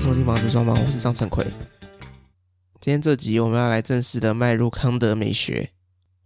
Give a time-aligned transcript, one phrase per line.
[0.00, 1.44] 迎收听《房子装潢》，我是张成奎。
[2.80, 5.72] 今天这集我们要来正式的迈入康德美学。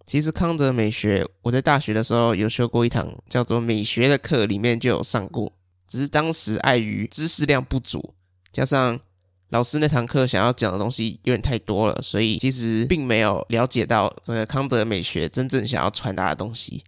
[0.06, 5.53] 其实康德美学，我在大学的时候有修过一堂叫做美学的课，里面就有上过。
[5.88, 8.15] 只是当时碍于知识量不足，
[8.53, 9.01] 加上
[9.49, 16.84] 老师那堂课想要讲的东西有点太多了，所以其实并没有了解到这个康德美学真正想要传达的东西。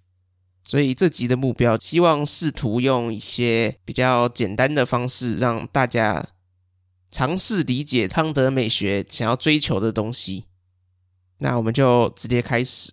[0.63, 6.25] 所以这集的目标，希望试图用一些比较简单的方式，让大家
[7.11, 10.45] 尝试理解康德美学想要追求的东西。
[11.39, 12.93] 那我们就直接开始。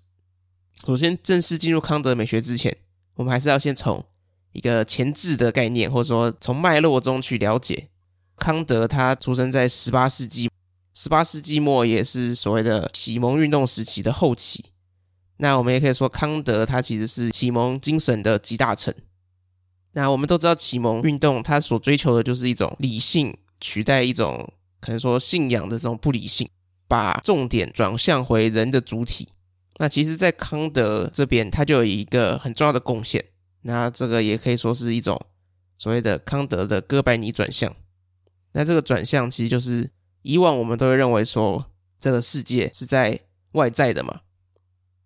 [0.86, 2.78] 首先，正式进入康德美学之前，
[3.16, 4.06] 我们还是要先从
[4.52, 7.88] 一个前置的概念，或者说从脉络中去了解
[8.36, 8.88] 康德。
[8.88, 10.50] 他出生在十八世纪，
[10.94, 14.66] 十八世纪末也是所谓的启蒙运动时期的后期。
[15.38, 18.94] 那我们也可以说，康德他其实是启蒙精神的集大成。
[19.94, 26.50] 那我们都知道，启蒙运动它所追求的就是一种理性取代一种可能说信仰的这种不理性，
[26.90, 29.30] 把重点转向回人的主体。
[29.78, 33.24] 那其实，在康德这边，他就有一个很重要的贡献。
[33.62, 35.20] 那这个也可以说是一种
[35.78, 37.74] 所谓的康德的哥白尼转向。
[38.52, 39.90] 那这个转向其实就是
[40.22, 43.22] 以往我们都会认为说，这个世界是在
[43.54, 44.20] 外在的嘛。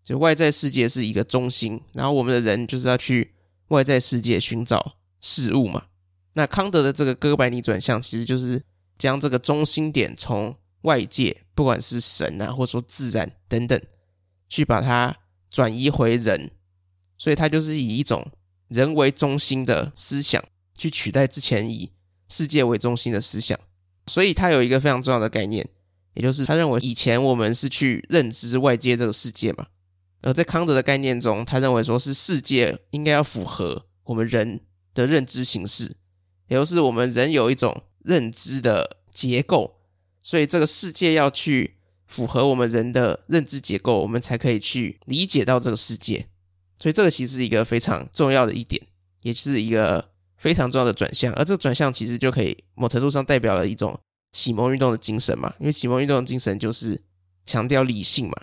[0.03, 3.35] 就外在世界是一个中心，然后我们的人就是要去
[3.67, 5.85] 外在世界寻找事物嘛。
[6.37, 8.63] 那康德的这个哥白尼转向，其实就是
[8.95, 13.81] 将这个中心点从外界，不管是神啊，或者说自然等等，
[14.47, 15.17] 去把它
[15.49, 16.51] 转移回人，
[17.17, 18.31] 所以它就是以一种
[18.67, 20.43] 人为中心的思想
[20.77, 21.91] 去取代之前以
[22.29, 23.59] 世界为中心的思想。
[24.05, 25.67] 所以它有一个非常重要的概念，
[26.13, 29.65] 也就是他认为以前我们是去认知外界这个世界嘛。
[30.21, 34.61] 而在康德的概念中，他认为说是世界应该要符合我们人
[34.93, 35.95] 的认知形式，
[36.47, 39.77] 也就是我们人有一种认知的结构，
[40.21, 41.75] 所以这个世界要去
[42.05, 46.27] 符合我们人的认知结构，我们才可以去理解到这个世界。
[46.77, 48.81] 所以这个其实一个非常重要的一点，
[49.21, 51.33] 也是一个非常重要的转向。
[51.33, 53.99] 而这个转向其实就可以某程度上代表了一种
[54.31, 57.01] 启蒙运动的精神嘛，因为启蒙运动的精神就是
[57.45, 58.35] 强调理性嘛，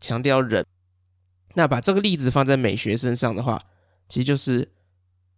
[0.00, 0.64] 强调人。
[1.54, 3.66] 那把这个例子放在美学身上的话，
[4.08, 4.72] 其实就是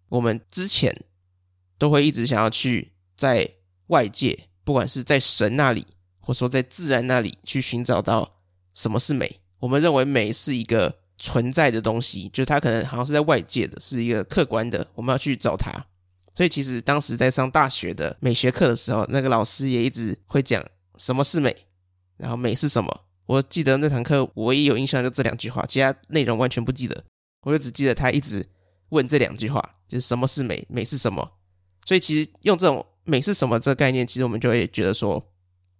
[0.08, 1.04] 我们之前
[1.78, 3.48] 都会一直想要去在
[3.88, 5.86] 外界，不管是在神那里，
[6.20, 8.36] 或说在自然那里去寻找到
[8.74, 9.40] 什么是美。
[9.60, 15.72] 我们认为美是一个存在的东西，就是它可能好像是在外界的，是一个客观的，我们要去找它。
[16.34, 20.62] 所以其实当时在上大学的美学课的时候，那个老师也一直会讲
[20.98, 21.56] 什么是美，
[22.18, 23.02] 然后美是什么。
[23.24, 27.02] 我记得那堂课，我唯一有印象就这两句话，其他内容完全不记得。
[27.42, 28.46] 我就只记得他一直
[28.90, 31.32] 问这两句话，就是什么是美，美是什么。
[31.86, 35.24] 所以其实用这种美是什么这个概念，其实我们就会觉得说，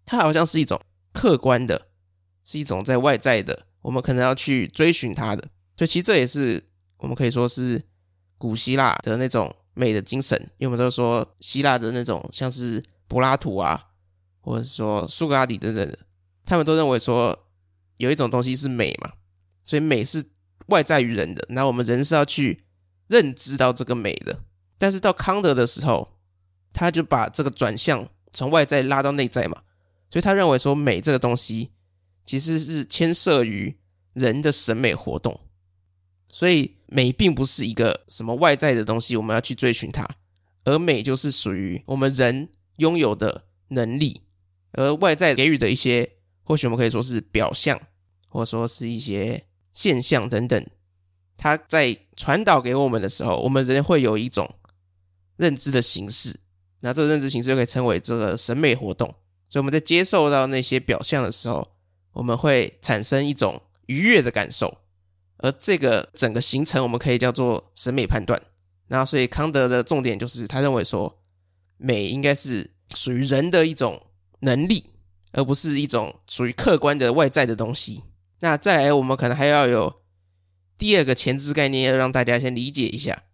[0.06, 0.80] 它好像是一种
[1.12, 1.88] 客观的，
[2.44, 5.42] 是一种在外在的，我们可能要去追寻它的。
[5.76, 6.62] 所以其实这也是
[6.98, 7.82] 我们可以说是
[8.38, 13.88] 古希腊的那种美的精神，因为我们都说希腊的那种像是柏拉图啊，
[14.40, 15.96] 或者说苏格拉底等等。
[16.44, 17.46] 他们都认为说
[17.96, 19.14] 有一种东西是美嘛，
[19.64, 20.24] 所以美是
[20.68, 22.64] 外在于人的，那我们人是要去
[23.08, 24.38] 认知到这个美的。
[24.78, 26.16] 但是到康德的时候，
[26.72, 29.62] 他就把这个转向从外在拉到内在嘛，
[30.10, 31.70] 所以他认为说美这个东西
[32.24, 33.76] 其实是牵涉于
[34.12, 35.40] 人的审美活动，
[36.28, 40.08] 所以美并不是一个什么外在的东西，我们要去追寻它，
[40.64, 44.22] 而美就是属于我们人拥有的能力，
[44.72, 46.12] 而外在给予的一些。
[46.48, 47.76] 或许我们可以说是表象，
[48.28, 50.64] 或者说是一些现象等等，
[51.36, 54.54] 它在传导给我们的时候，我们人会有一种
[55.36, 56.38] 认知的形式，
[56.80, 59.08] 那这个认知形式就可以称为这个审美活动。
[59.48, 61.68] 所以我们在接受到那些表象的时候，
[62.12, 64.78] 我们会产生一种愉悦的感受，
[65.38, 68.40] 而这个整个形成我们可以叫做审美判断。
[68.88, 71.18] 那所以康德的重点就是他认为说，
[71.76, 74.02] 美应该是属于人的一种
[74.40, 74.90] 能力。
[75.32, 78.02] 而不是一种属于客观的外在的东西。
[78.40, 80.00] 那再来，我们可能还要有
[80.78, 83.24] 第二个前置概念，要让大家先理解一下，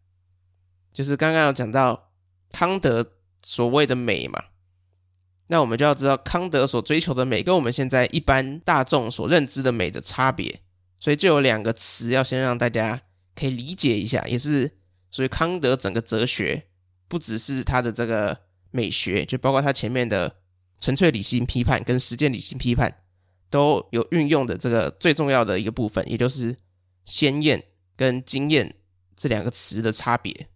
[0.93, 2.11] 就是刚刚有讲到
[2.53, 3.13] 康德
[3.43, 4.45] 所谓的美嘛，
[5.47, 10.61] 那我们就要知道康德所追求的美跟我们现在一般大众所认知的美的差别。
[10.99, 13.03] 所以就有两个词要先让大家
[13.35, 14.77] 可以理解一下，也是
[15.11, 16.67] 所以康德整个哲学，
[17.09, 20.37] 不只是他的这个美学，就包括他前面的。
[20.79, 23.05] 纯粹理性批判跟实践理性批判
[23.49, 26.57] 都有运用的这个最重要的一个部分，也就是
[27.05, 27.63] 鲜艳
[27.95, 28.75] 跟惊艳
[29.15, 30.49] 这两个词的差别。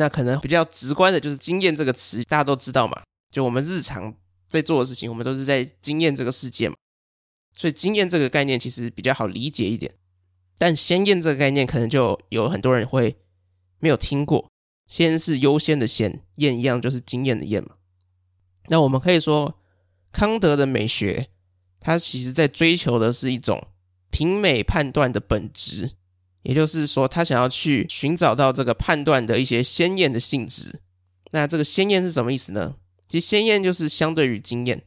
[0.00, 4.14] 那可能比较直观的就是经验这个词，大家都知道嘛，就我们日常
[4.46, 6.74] 在做的事情，我们都是在经验这个世界嘛。
[7.54, 9.94] 所以经验这个概念其实比较好理解一点。
[10.56, 13.18] 但先验这个概念，可能就有很多人会
[13.78, 14.48] 没有听过。
[14.86, 17.76] 先是优先的先，验一样就是经验的验嘛。
[18.68, 19.58] 那我们可以说，
[20.10, 21.28] 康德的美学，
[21.78, 23.68] 它其实在追求的是一种
[24.10, 25.90] 平美判断的本质。
[26.42, 30.80] 也就是说，他想要去寻找到这个判断的一些鲜艳的性质。
[31.32, 32.74] 那这个鲜艳是什么意思呢？
[33.06, 34.82] 其实鲜艳就是相对于经验，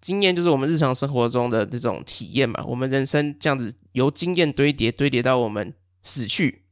[0.00, 2.62] 经验就是我们日常生活中的这种体验嘛。
[2.66, 6.64] 我们人生这样子由经验堆叠堆叠到我们死去。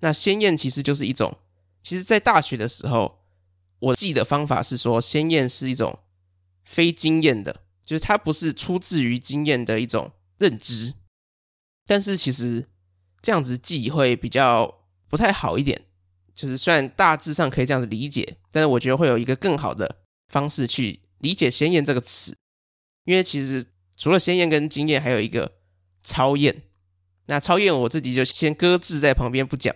[0.00, 1.36] 那鲜艳其实就是一种，
[1.82, 3.18] 其实在大学的时候，
[3.80, 5.98] 我记的方法是说，鲜艳是一种
[6.64, 10.94] 非经验的，就是它不是出自于经验的一种认知，
[11.86, 12.66] 但是其实。
[13.24, 15.80] 这样子记会比较不太好一点，
[16.34, 19.96] 就是虽然大致上可以这样子理解，但是我觉得会有一个更好的
[20.28, 22.36] 方式去理解“鲜艳”这个词，
[23.06, 23.64] 因为其实
[23.96, 25.52] 除了鲜艳跟经验，还有一个
[26.02, 26.64] 超验。
[27.24, 29.74] 那超验我自己就先搁置在旁边不讲，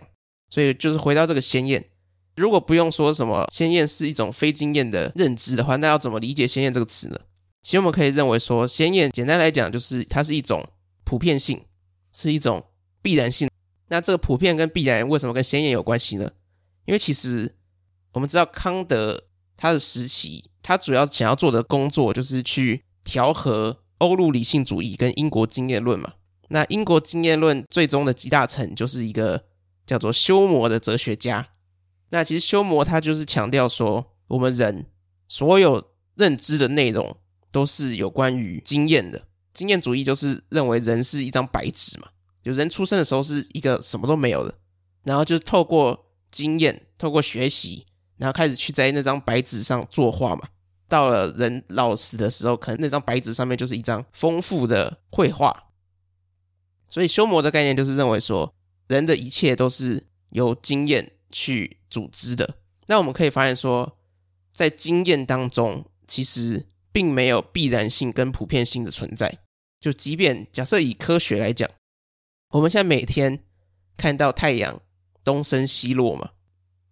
[0.51, 1.83] 所以就是回到这个鲜艳。
[2.37, 7.19] 如果不用说什么鲜艳是一种非经验的认知的话，那要怎么理解“鲜艳”这个词呢？
[7.63, 10.63] 其实我们可以认为说，鲜艳简单来讲就是它是一种
[11.05, 11.65] 普遍性，
[12.13, 12.63] 是一种。
[13.03, 13.49] 必然性，
[13.89, 16.31] 那这个普遍跟必然为什么跟先验有关系呢？
[16.87, 17.55] 因为其实
[18.13, 19.25] 我们知道康德
[19.57, 26.15] 他的时期，他主要想要做的工作就是去调和欧陆理性主义跟英国经验论嘛。
[26.49, 29.45] 那英国经验论最终的集大成就是一个
[29.87, 31.49] 叫做休谟的哲学家。
[32.11, 34.87] 那其实休谟他就是强调说，我们人
[35.29, 37.17] 所有认知的内容
[37.53, 39.27] 都是有关于经验的。
[39.53, 42.09] 经验主义就是认为人是一张白纸嘛。
[42.49, 44.55] 有人出生的时候是一个什么都没有的，
[45.05, 47.87] 然后就是透过经验、透过学习，
[48.17, 50.49] 然后开始去在那张白纸上作画嘛。
[50.89, 55.65] 到了人老死的时候，可能那张白纸上面就是一张丰富的绘画。
[56.89, 58.55] 所以修魔的概念就是认为说，
[58.87, 62.57] 人的一切都是由经验去组织的。
[62.87, 63.99] 那我们可以发现说，
[64.51, 69.41] 在经验当中，其实并没有必然性跟普遍性的存在。
[69.79, 71.69] 就即便假设以科学来讲。
[72.51, 73.45] 我们现在每天
[73.97, 74.81] 看到太阳
[75.23, 76.31] 东升西落嘛，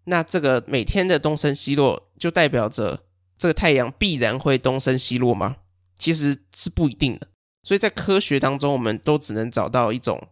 [0.04, 3.04] 那这个每天的东升西落就代表着
[3.38, 5.56] 这个太阳必然会东升西落吗？
[5.96, 7.28] 其实是不一定的。
[7.62, 10.28] 所以在科学当中，我们都只能找到一种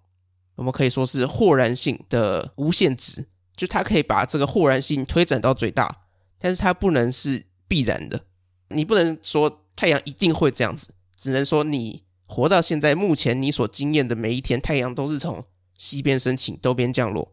[0.57, 3.27] 我们可以说是豁然性的无限值，
[3.57, 6.03] 就它可以把这个豁然性推展到最大，
[6.39, 8.27] 但是它不能是必然的。
[8.69, 12.05] 你不能说太阳一定会这样子，只能说你。
[12.35, 15.45] 活到现在，目前你所经验的每一天，太阳都是从
[15.77, 17.33] 西边升起，东边降落。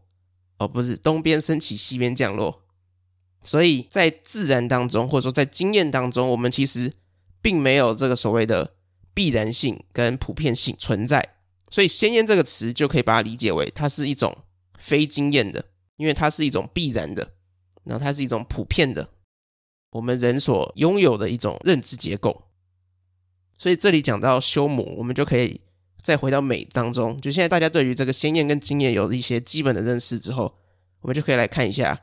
[0.58, 2.62] 哦，不是，东边升起，西边降落。
[3.42, 6.92] 所以在自然当中，或者说在经验当中，我们其实
[7.40, 8.74] 并没有这个所谓的
[9.12, 11.34] 必然性跟普遍性存在。
[11.68, 14.44] 所以“先验”这个词就可以把它理解为，它是一种
[14.78, 15.64] 非经验的，
[15.96, 17.32] 因为它是一种必然的，
[17.82, 19.08] 然后它是一种普遍的，
[19.90, 22.44] 我们人所拥有的一种认知结构。
[23.62, 25.60] 所以这里讲到休谟，我们就可以
[25.96, 27.20] 再回到美当中。
[27.20, 30.56] 就现在大家对于这个先验跟经验有一些基本的认识之后，
[31.02, 31.96] 我们就可以来看一下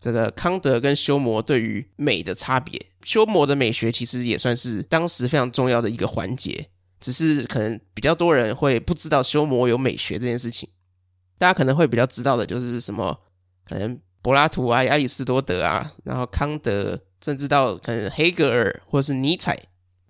[0.00, 2.86] 这个康德跟休谟对于美的差别。
[3.04, 10.68] 休谟的美学其实也算是当时非常重要的一个环节，只是可能比较多人会不知道休谟有美学这件事情。
[11.38, 13.16] 大家可能会比较知道的就是什么，
[13.64, 19.56] 可能柏拉图啊、亚里士多德啊，然后康德，甚至到可能黑格尔或者是尼采，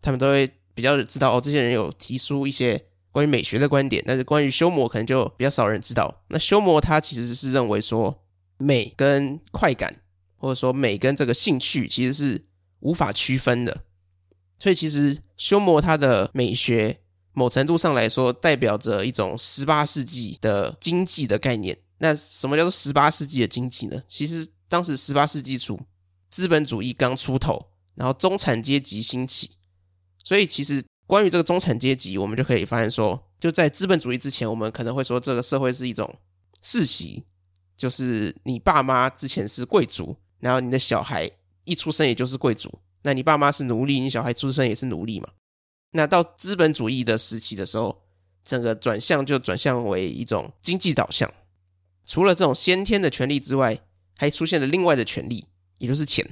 [0.00, 0.50] 他们都会。
[0.76, 6.22] 比较知道哦，这些人有提出一些关于美学的观点，但是关于休谟可能就比较少人知道。
[6.28, 8.22] 那休谟他其实是认为说，
[8.58, 10.02] 美跟快感，
[10.36, 12.44] 或者说美跟这个兴趣其实是
[12.80, 13.84] 无法区分的。
[14.58, 17.00] 所以其实休谟他的美学，
[17.32, 21.78] 某程度上来说，代表着一种十八世纪的经济的概念。
[21.98, 24.02] 那什么叫做十八世纪的经济呢？
[24.06, 25.80] 其实当时十八世纪初，
[26.28, 29.52] 资本主义刚出头，然后中产阶级兴起。
[30.26, 36.18] 所以，其实关于这个中产阶级，我们就可以发现说，就在资本主义之前，我们可能会说这个社会是一种
[36.60, 37.22] 世袭，
[37.76, 41.30] 就是你爸妈之前是贵族，然后你的小孩
[41.62, 45.28] 一出生也就是贵族，那你爸妈是奴隶，你小孩出生也是奴隶嘛。
[45.92, 48.02] 那到资本主义的时期的时候，
[48.42, 51.32] 整个转向就转向为一种经济导向，
[52.04, 53.80] 除了这种先天的权利之外，
[54.16, 55.46] 还出现了另外的权利，
[55.78, 56.28] 也就是钱。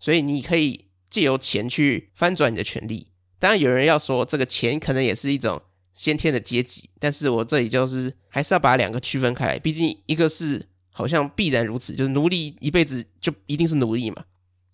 [0.00, 3.07] 所以你可以借由钱去翻转你的权利。
[3.38, 9.58] 当然，有人要说这个钱可能也是一种先天的阶级，但是我这里就是还是要把两个区分开来。
[9.58, 14.24] 毕竟一个是好像必然如此，就是奴隶一辈子就一定是奴隶嘛。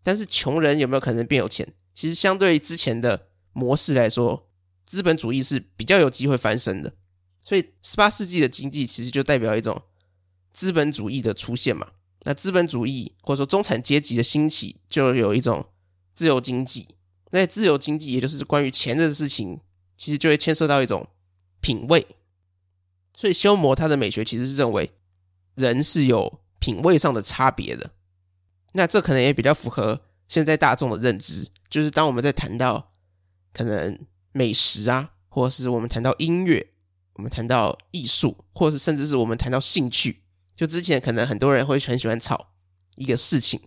[0.03, 1.67] 但是穷人有没有可能变有钱？
[1.95, 4.49] 其实相对之前的模式来说，
[4.85, 6.93] 资本主义是比较有机会翻身的。
[7.41, 9.83] 所以，十八世纪的经济其实就代表一种
[10.53, 11.89] 资本主义的出现嘛。
[12.23, 15.67] 那资本主义或者说中产阶级的兴起，就有一种
[16.15, 16.89] 自由经济。
[17.31, 19.61] 那自由经济，也就是关于钱的事情，
[19.97, 21.09] 其实就会牵涉到一种
[21.61, 22.07] 品味。
[23.17, 24.93] 所以，休谟他的美学其实是认为
[25.55, 27.91] 人是有品味上的差别的。
[28.73, 32.93] 那这可能也比较符合现在大众的认知，就是当我们在谈到
[33.53, 33.99] 可能
[34.33, 36.73] 美食啊，或者是我们谈到音乐，
[37.15, 40.23] 我们谈到艺术，或者是甚至是我们谈到兴趣，
[40.57, 42.49] 就之前可能很多人会很喜欢炒
[42.97, 43.61] 一个事情，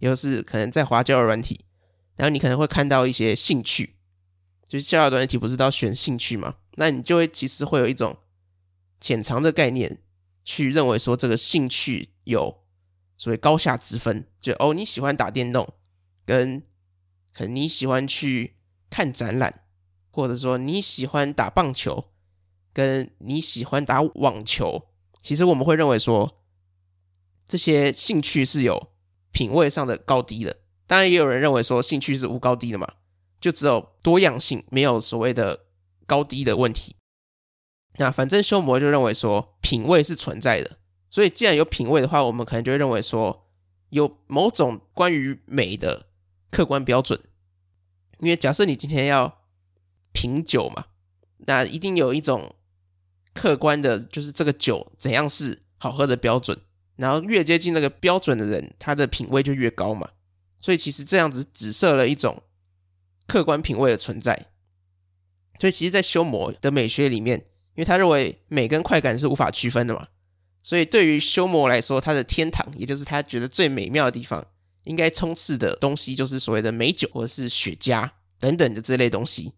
[0.00, 1.66] 也就是可能在华交友软体。
[2.18, 3.94] 然后你可能会看到一些兴趣，
[4.68, 6.56] 就是交友软体不是都要选兴趣吗？
[6.72, 8.18] 那你就会其实会有一种
[9.00, 10.02] 潜藏的概念，
[10.44, 12.64] 去认为说这个兴趣有
[13.16, 14.26] 所谓高下之分。
[14.40, 15.74] 就哦，你喜欢打电动，
[16.24, 16.60] 跟
[17.32, 18.56] 可能你喜欢去
[18.90, 19.62] 看展览，
[20.10, 22.10] 或者说你喜欢打棒球，
[22.72, 24.88] 跟你喜欢打网球，
[25.22, 26.42] 其实我们会认为说
[27.46, 28.90] 这些兴趣是有
[29.30, 30.57] 品味上的高低的。
[30.88, 32.94] 当然，也有人认为说兴趣是无高低的嘛，
[33.40, 35.66] 就只有多样性，没有所谓的
[36.06, 36.96] 高低的问题。
[37.98, 40.78] 那反正修魔就认为说品味是存在的，
[41.10, 43.46] 所以既然有品味的话，我们可能就会认为说
[43.90, 46.06] 有某种关于美的
[46.50, 47.20] 客观标准。
[48.20, 49.42] 因为假设你今天要
[50.12, 50.86] 品酒嘛，
[51.46, 52.54] 那一定有一种
[53.34, 56.58] 客观的，就是这个酒怎样是好喝的标准。
[56.96, 60.08] 然后越接近那个标准的人，他的品味就越高嘛。
[60.60, 62.42] 所以其实这样子只设了一种
[63.26, 64.46] 客观品味的存在。
[65.60, 67.38] 所以其实，在修魔的美学里面，
[67.74, 70.06] 因为他认为美跟快感是无法区分的嘛，
[70.62, 74.46] 所以对于修魔来说，他的天堂，也就是他觉得最美妙的地方，
[74.84, 79.54] 应该充斥的东西，就是所谓的美酒或者是雪茄等等的这类东西。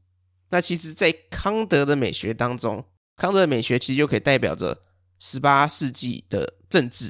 [0.49, 2.83] 那其实，在康德的美学当中，
[3.17, 4.83] 康德的美学其实就可以代表着
[5.19, 7.07] 十八世纪的政治，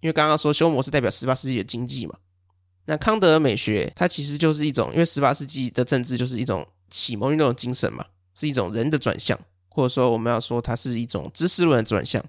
[0.00, 2.16] 因为刚刚说修魔是代表十八世纪的经济嘛。
[2.90, 8.02] 那康德的美学，它其实就是一种，因为十八世纪的政治就是一种启蒙运动的精神嘛，
[8.34, 12.24] 是一种人的转向，或者说我们要说它是一种知识论的转向，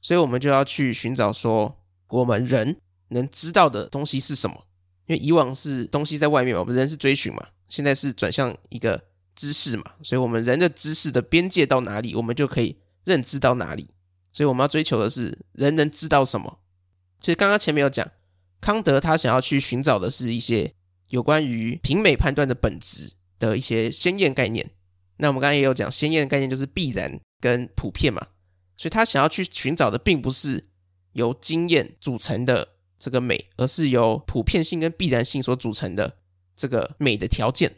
[0.00, 2.76] 所以我们就要去寻找说，我们人
[3.08, 4.66] 能知道的东西是什么？
[5.06, 9.02] 因为以往是东西在外面嘛，我们人是追寻嘛，现在是转向一个
[9.34, 13.88] 知识嘛，所以我们人的知识的边界到哪里，我们就可以认知到哪里，
[14.32, 16.60] 所以我们要追求的是人能知道什么？
[17.20, 18.08] 所以刚刚前面有讲。
[18.60, 20.74] 康德他想要去寻找的是一些
[21.08, 24.70] 有关于品美判断的本质的一些鲜艳概念。
[25.18, 28.26] 那我们刚刚也有讲，鲜艳概念就是必然跟普遍嘛，
[28.76, 30.68] 所以他想要去寻找的并不是
[31.12, 36.18] 由经验组成的这个美，而是由普遍性跟必然性所组成的
[36.54, 37.74] 这个美的条件。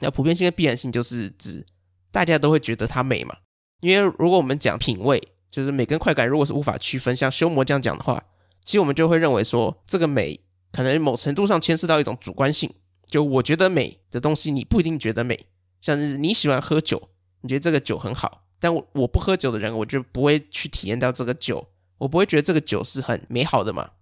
[0.00, 1.64] 那普遍性跟必然性就是指
[2.10, 3.36] 大家都会觉得它美嘛，
[3.80, 8.22] 因为如果我们讲品味，就是美跟快感，如果是无法区分，像休谟这样讲的话。
[8.66, 10.40] 其实我们就会认为说，这个美
[10.72, 12.68] 可能某程度上牵涉到一种主观性。
[13.06, 15.46] 就我觉得美的东西，你不一定觉得美。
[15.80, 17.10] 像是你喜欢喝酒，
[17.42, 21.68] 你觉得这个酒很好，但我我不喝酒的人，我就不会去体验到这个酒，
[21.98, 23.92] 我不会觉得这个酒是很美好的嘛。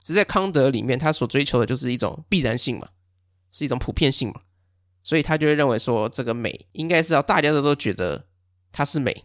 [0.00, 2.90] 只在康德里面，他所追求的就是一种必然性嘛，
[3.50, 4.42] 是一种普遍性嘛，
[5.02, 8.28] 所以他就会认为说，这个美应该是要大家都都觉得
[8.70, 9.24] 它是美。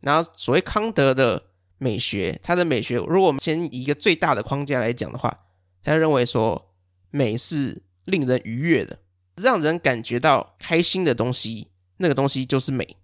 [0.00, 1.47] 然后所谓康德的。
[1.78, 5.46] 美学，它的美学，如果我们先以一个最大的框架来讲的话，
[5.82, 6.74] 他认为说
[7.10, 8.98] 美是令人愉悦的，
[9.36, 11.68] 让人感觉到开心的东西，
[11.98, 12.96] 那个东西就是美。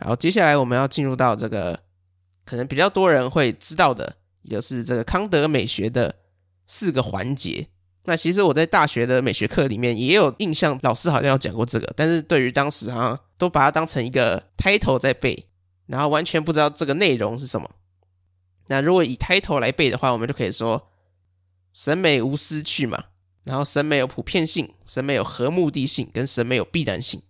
[0.00, 1.80] 好，接下来我们要进入到这个
[2.44, 6.16] 可能比较多人会知道的，也就是这个康德美学的
[6.66, 7.68] 四个环节。
[8.04, 15.46] 那其实我在大学的美学课里面也有印象，老师好像有讲过这个，但是对于当时好像都把它当成一个 title 在背。
[15.86, 17.70] 然后完全不知道这个内容是什么。
[18.68, 20.88] 那如果以 title 来背的话，我们就可以说：
[21.72, 23.04] 审美无失去嘛。
[23.44, 27.22] 然后审美有普遍性，审美有合目的性，跟审美有必然性。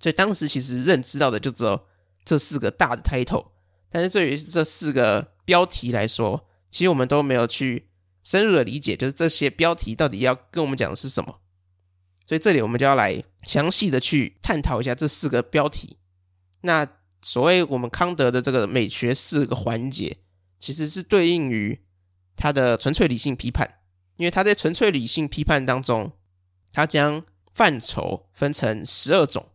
[0.00, 1.80] 所以当时其实认知到的就只有
[2.24, 3.46] 这四个大的 title。
[3.88, 7.88] 但是对于这四个标题来说，其实我们都没有去
[8.24, 11.38] 深入的理解，就是这些标题到底要跟我们讲的是什么。
[12.26, 15.98] 所以这里我们就要来详细的去探讨一下这四个标题。
[16.62, 16.97] 那。
[17.20, 20.18] 所谓我们康德的这个美学四个环节，
[20.58, 21.80] 其实是对应于
[22.36, 23.80] 他的纯粹理性批判，
[24.16, 26.12] 因为他在纯粹理性批判当中，
[26.72, 29.50] 他将范畴分成十二种，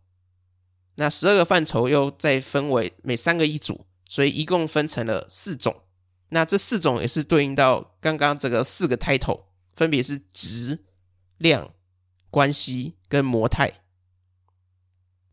[0.96, 5.84] 那十二个范畴又再分为每三个一组，所以一共分成了四种。
[6.30, 9.44] 那这四种也是对应到刚刚这个四个 title，
[9.76, 10.84] 分别是质、
[11.38, 11.74] 量、
[12.30, 13.84] 关系跟模态。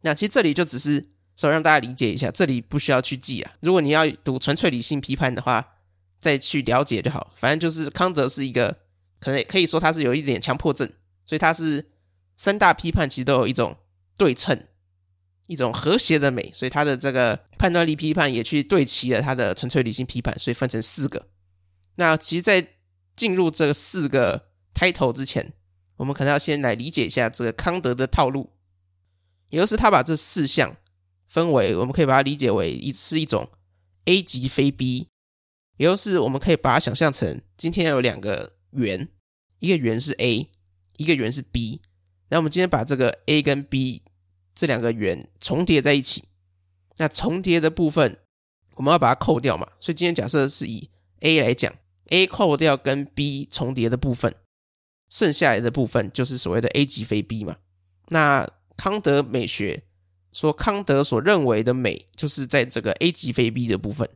[0.03, 1.11] 那其实这里就只是
[1.41, 3.51] 所以让大家理解一下，这里不需要去记啊。
[3.61, 5.77] 如果你要读纯粹理性批判的话，
[6.19, 7.33] 再去了解就好。
[7.35, 8.77] 反正就是康德是一个，
[9.19, 10.93] 可能也可以说他是有一点强迫症，
[11.25, 11.93] 所以他是
[12.37, 13.79] 三大批判其实都有一种
[14.19, 14.67] 对称。
[15.47, 21.27] 一种和谐的美，所以他的这个判断力批判也去对齐了他的纯粹理性批判，所以分成四个。
[21.95, 22.69] 那其实，在
[23.17, 25.55] 进入这四个 title 之前，
[25.97, 28.51] 我们可能要先来理解一下这个康德的套路，
[29.49, 30.77] 也就是他把这四项
[31.31, 33.49] 分为，我们可以把它理解为一是一种
[34.05, 35.09] A 级非 B，
[35.79, 39.09] 也就是我们可以把它想象成今天有两个圆，
[39.61, 40.51] 一个圆是 A，
[40.99, 41.81] 一个圆是 B，
[42.29, 44.03] 那我们今天把这个 A 跟 B。
[44.53, 46.25] 这两个圆重叠在一起，
[46.99, 48.19] 那重叠的部分
[48.75, 49.67] 我们要把它扣掉嘛？
[49.81, 51.75] 所以今天假设是以 A 来讲
[52.11, 54.35] ，A 扣掉跟 B 重叠的部分，
[55.09, 57.57] 剩下来的部分就是所谓的 A 级非 B 嘛。
[58.09, 58.47] 那
[58.77, 59.85] 康德美学
[60.33, 64.09] 说，康德所认为的美就是在这个 A 级非 B 的部分。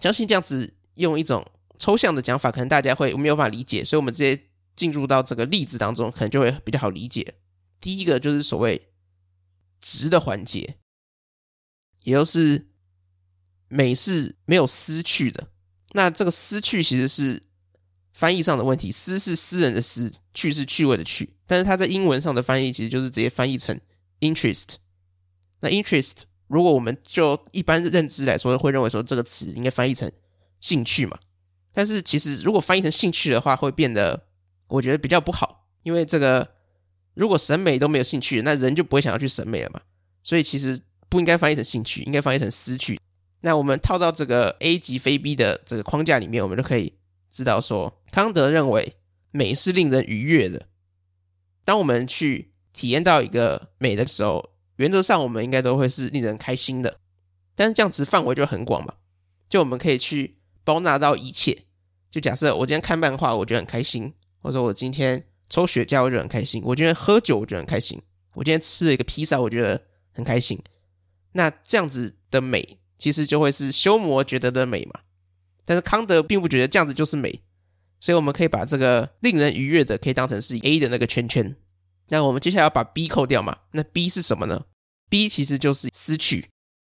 [0.00, 1.46] 相信这样子用一种
[1.78, 4.44] 抽象的讲法，可能大家会没有办法理解，所以我们直接
[4.74, 7.34] 进入到这个例子当中，可能就会比较好理解。
[7.80, 8.90] 第一个就是所谓。
[9.78, 10.78] 值的环节，
[12.02, 12.66] 也就是
[13.68, 15.48] 美是没有失去的。
[15.92, 17.44] 那这个失去其实是
[18.12, 21.34] 翻译上的问题，私是私人的私，趣是趣味的趣。
[21.46, 23.78] 但是它在英文上的翻译其实就是直接翻译成
[24.18, 24.76] interest。
[25.66, 30.10] 那 interest 如果我们就一般认知来说，会认为说这个词应该翻译成
[30.60, 31.18] 兴趣嘛。
[31.72, 34.26] 但是其实如果翻译成兴趣的话，会变得
[34.68, 36.54] 我觉得比较不好，因为这个。
[37.18, 39.80] 如果审美都没有兴趣，那人就不会想要去审美了嘛。
[40.22, 43.00] 所以其实不应该翻译成兴趣，应该翻译成失去。
[43.40, 46.92] 那我们套到这个 A 级非 B 的这个框架里面，我们就可以
[47.30, 48.96] 知道说，康德认为
[49.30, 50.66] 美是令人愉悦的。
[51.64, 57.00] 当我们去体验到一个美的时候，原则上我们应该都会是令人开心的。
[57.54, 58.94] 但是这样子范围就很广嘛，
[59.48, 61.64] 就我们可以去包纳到一切。
[62.10, 65.24] 就假设我今天看漫画，我觉得很开心，或者我今天。
[65.48, 68.02] 抽雪茄我就很开心，我今天喝酒我就很开心，
[68.34, 69.80] 我今天吃了一个披萨，我觉得
[70.12, 70.60] 很开心。
[71.34, 75.02] 那这样子的美，其实就会是修谟觉得的美嘛。
[75.64, 77.42] 但是康德并不觉得这样子就是美，
[78.00, 81.54] 所以我们可以把这个令人愉悦的，可以当成是 A 的那个圈圈。
[82.08, 83.58] 那我们接下来要把 B 扣掉嘛？
[83.72, 84.64] 那 B 是什么呢
[85.08, 86.50] ？B 其实就是私趣，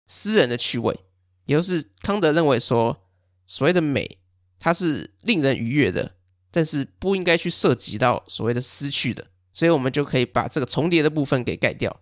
[0.08, 1.00] 私人的趣味，
[1.46, 3.04] 也就是康德认为说，
[3.46, 4.20] 所谓的美，
[4.60, 6.16] 它是令人愉悦的。
[6.56, 12.02] 但是不应该去涉及到所谓的私趣的，所以我们就可以把这个重叠的部分给盖掉。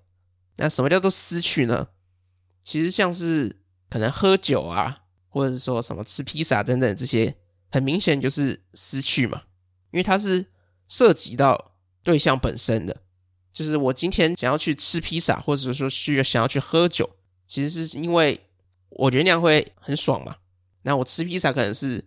[0.57, 1.87] 那什么叫做私趣呢？
[2.61, 7.37] 其实像是可能喝酒啊，或者是说什么吃披萨等等这些，
[7.69, 9.43] 很明显就是私趣嘛，
[9.91, 10.47] 因为它是
[10.89, 11.70] 涉及到
[12.03, 13.01] 对象本身的。
[13.51, 17.09] 就是我今天想要去吃披萨，或者说需想要去喝酒，
[17.47, 18.39] 其实是因为
[18.89, 20.37] 我觉得那样会很爽嘛。
[20.83, 22.05] 那我吃披萨可能是。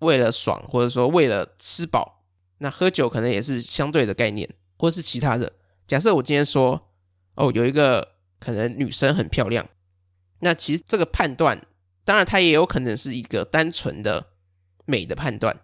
[0.00, 2.22] 为了爽，或者说为了吃饱，
[2.58, 5.50] 那喝酒可能也是相对的概念，或是其他的。
[5.86, 6.90] 假设我今天说，
[7.34, 9.66] 哦，有一个可能女生很漂亮，
[10.40, 11.66] 那其实这个判断，
[12.04, 14.26] 当然它也有可能是一个单纯的
[14.84, 15.60] 美的判断，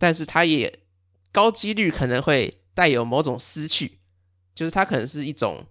[0.00, 0.80] 但是它也
[1.30, 3.98] 高几率可能会带有某种私趣，
[4.54, 5.66] 就是它可能是一种，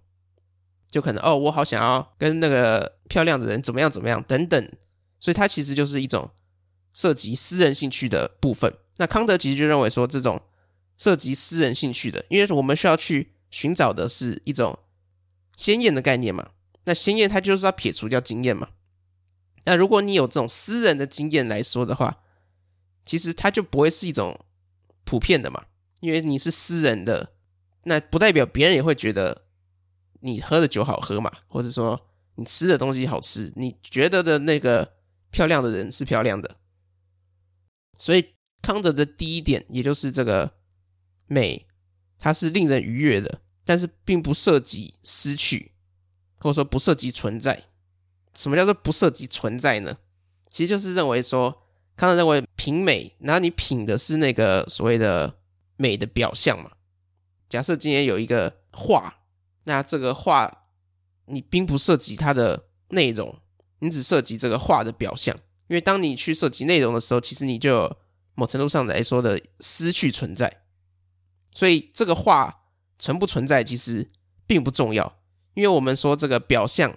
[0.90, 4.70] 就可能哦，我好想要跟那个漂亮的人怎么样怎么样等等，
[5.18, 6.28] 所以它其实就是一种。
[6.98, 10.40] 涉及私人兴趣的部分，那康德其实就认为说，这种
[10.96, 14.78] 涉及私人兴趣的，因为我们需要去寻找的是一种
[15.58, 16.52] 鲜艳的概念嘛。
[16.84, 18.70] 那鲜艳它就是要撇除掉经验嘛。
[19.64, 22.22] 那如果你有这种私人的经验来说的话，
[23.04, 24.40] 其实它就不会是一种
[25.04, 25.66] 普遍的嘛，
[26.06, 27.32] 因为你是私人的，
[27.82, 29.46] 那不代表别人也会觉得
[30.20, 32.00] 你喝的酒好喝嘛，或者说
[32.36, 34.98] 你吃的东西好吃，你觉得的那个
[35.30, 36.58] 漂亮的人是漂亮的。
[37.98, 40.52] 所以康德的第一点，也就是这个
[41.26, 41.66] 美，
[42.20, 45.72] 它是令人愉悦的，但是并不涉及失去，
[46.38, 47.64] 或者说不涉及存在。
[48.32, 49.98] 什么叫做不涉及存在呢？
[50.48, 51.64] 其实就是认为说，
[51.96, 55.38] 康德认为品美，然后你品的是那个所谓的
[55.76, 56.72] 美的表象嘛。
[57.48, 59.20] 假设今天有一个画，
[59.64, 60.66] 那这个画
[61.26, 63.40] 你并不涉及它的内容，
[63.78, 65.36] 你只涉及这个画的表象。
[65.68, 67.96] 因为当你去涉及内容的时候，其实你就
[68.34, 70.62] 某程度上来说的失去存在，
[71.52, 72.64] 所以这个画
[72.98, 74.10] 存不存在其实
[74.46, 75.20] 并不重要。
[75.54, 76.96] 因为我们说这个表象，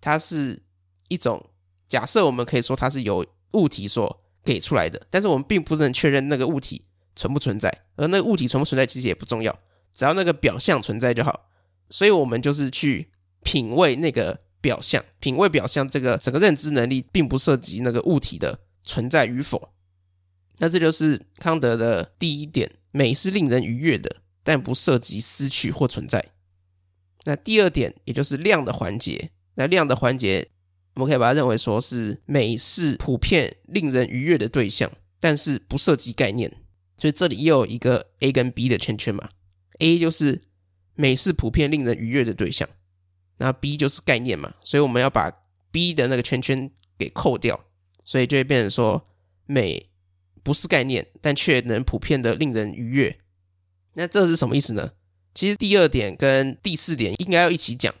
[0.00, 0.62] 它是
[1.08, 1.50] 一种
[1.86, 6.86] 假设，我们可以说它是由物体所给出来的，但是我们并不能确认那个物体
[7.18, 9.58] 存不存在，而那个物体存不存在其实也不重要，
[9.92, 11.50] 只要那个表象存在就好。
[11.90, 13.10] 所以我们就是去
[13.42, 19.72] 品味那个表象，品味表象这个整个认知能力，并不涉及那个物体的存在与否。
[20.58, 26.24] 那这就是康德的第一点：美是令人愉悦的，但不涉及失去或存在。
[27.24, 29.30] 那第二点，也就是量的环节。
[29.56, 30.48] 那量的环节，
[30.94, 36.52] 我们可以把它认为说是美是普遍令人愉悦的对象，但是不涉及概念。
[36.98, 39.30] 所以这里又有一个 A 跟 B 的圈圈嘛。
[39.78, 40.42] A 就是
[40.94, 42.68] 美是普遍令人愉悦的对象，
[43.38, 44.54] 那 B 就是概念嘛。
[44.62, 45.30] 所以我们要把
[45.70, 47.64] B 的那个圈圈给扣掉，
[48.04, 49.08] 所以就会变成说
[49.46, 49.86] 美。
[50.44, 53.18] 不是概念，但却能普遍的令人愉悦。
[53.94, 54.92] 那这是什么意思呢？
[55.34, 57.94] 其实第二点跟第四点应该要一起讲，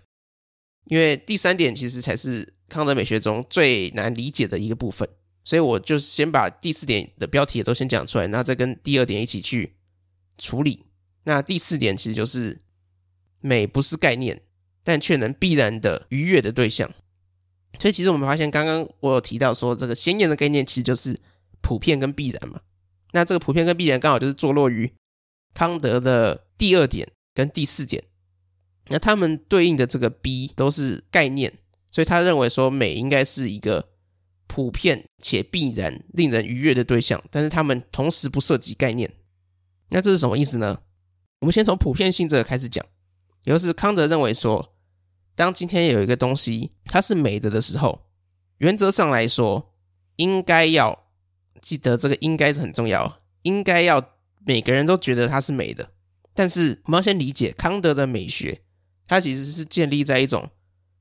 [0.86, 5.06] 因为第三点其实才是康德美学中最难理解的一个部分。
[5.48, 9.72] 所以我就先把第四点的标题也都先讲出来，那再跟第二点一起去
[10.36, 10.84] 处理。
[11.24, 12.58] 那第四点其实就是
[13.40, 14.42] 美不是概念，
[14.84, 16.90] 但却能必然的愉悦的对象。
[17.78, 21.18] 所以其实我们发现，刚刚我有提到说，这个鲜艳的概念其实就是。
[21.60, 22.60] 普遍跟必然嘛，
[23.10, 24.92] 那这个普遍跟必然刚好就是坐落于
[25.54, 28.04] 康德的第二点跟第四点，
[28.86, 31.52] 那他们对应的这个 B 都是概念，
[31.90, 33.88] 所以他认为说美应该是一个
[34.48, 39.08] 普遍且必然令人愉悦的对象，但是他们同时不涉及概念。
[39.90, 40.80] 那这是什么意思呢？
[41.38, 42.84] 我们先从普遍性这个开始讲，
[43.44, 44.74] 也就是康德认为说，
[45.36, 48.06] 当今天有一个东西它是美的的时候，
[48.56, 49.72] 原则上来说
[50.16, 51.04] 应该要。
[51.60, 54.12] 记得这个应该是很重要，应该要
[54.46, 55.90] 每个人都觉得它是美的。
[56.32, 58.62] 但是我们要先理解康德的美学，
[59.08, 60.50] 它其实是建立在一种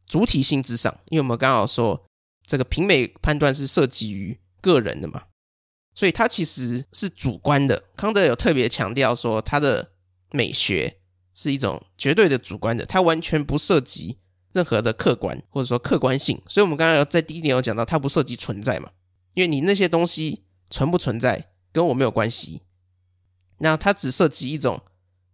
[0.08, 2.08] 主体性之上，因为我们刚好说
[2.48, 5.26] 这个评美判断是涉及于个人的嘛，
[5.94, 7.84] 所以它其实是主观的。
[7.96, 9.92] 康德有特别强调说，他的
[10.32, 10.98] 美学
[11.36, 14.18] 是一种绝对的主观的，它完全不涉及
[14.54, 16.42] 任何的客观或者说客观性。
[16.48, 18.90] 所以我们刚刚在第一点有讲到，它不涉及存在嘛，
[19.36, 20.44] 因为你那些东西。
[20.70, 22.62] 存不存在跟我没有关系，
[23.60, 24.82] 那它只涉及一种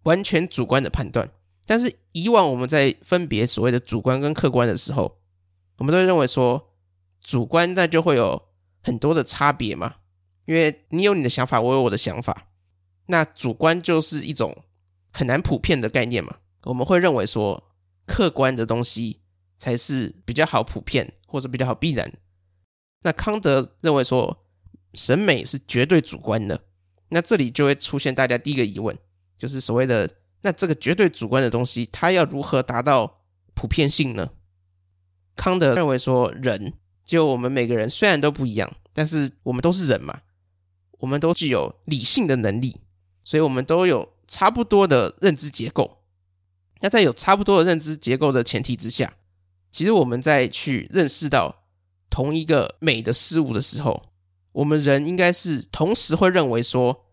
[0.04, 1.28] 完全主观的判断。
[1.66, 5.18] 但是以往我们在分别所谓的主观跟客观的时候，
[5.80, 6.73] 我们都会认为说
[7.24, 8.50] 主观那就会有
[8.84, 9.96] 很多的差别嘛，
[10.46, 12.50] 因为你有你的想法，我有我的想法，
[13.08, 14.64] 那主观就是一种
[15.12, 16.38] 很难普遍的概念嘛。
[16.64, 17.72] 我们会认为说
[18.06, 19.22] 客观的东西
[19.58, 22.14] 才是比较好普遍或者比较好必然。
[23.02, 24.40] 那康德认为说。
[24.96, 26.66] 审美是绝对主观的，
[27.10, 28.96] 那这里就会出现大家第一个疑问，
[29.40, 30.08] 就是所谓的
[30.44, 33.24] 那这个绝对主观的东西，它要如何达到
[33.56, 34.30] 普遍性呢？
[35.36, 36.74] 康德认为说，人
[37.06, 40.22] 就我们每个人虽然都不一样，但是我们都是人嘛，
[41.00, 42.78] 我们都具有理性的能力，
[43.24, 46.00] 所以我们都有差不多的认知结构。
[46.82, 49.14] 那在有差不多的认知结构的前提之下，
[49.72, 51.64] 其实我们在去认识到
[52.10, 54.04] 同一个美的事物的时候，
[54.52, 57.06] 我们人应该是同时会认为说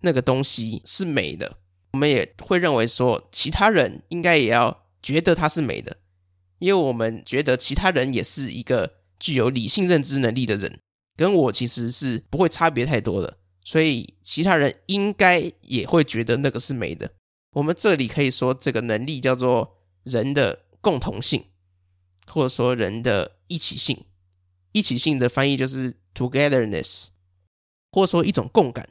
[0.00, 1.56] 那个东西是美的，
[1.92, 5.96] 我们也会认为说其他人应该也要觉得它是美的，
[6.58, 10.80] 因为我们觉得其他人也是一个具有理性认知能力的人，
[11.16, 17.12] 跟我其实是不会差别太多的，所以其他人应该也会觉得那个是美的。
[17.52, 21.46] 我们这里可以说这个能力叫做人的共同性，
[22.26, 24.04] 或者说人的一起性。
[24.72, 27.06] 一起性的翻译就是 togetherness，
[27.90, 28.86] 或者说一种共感。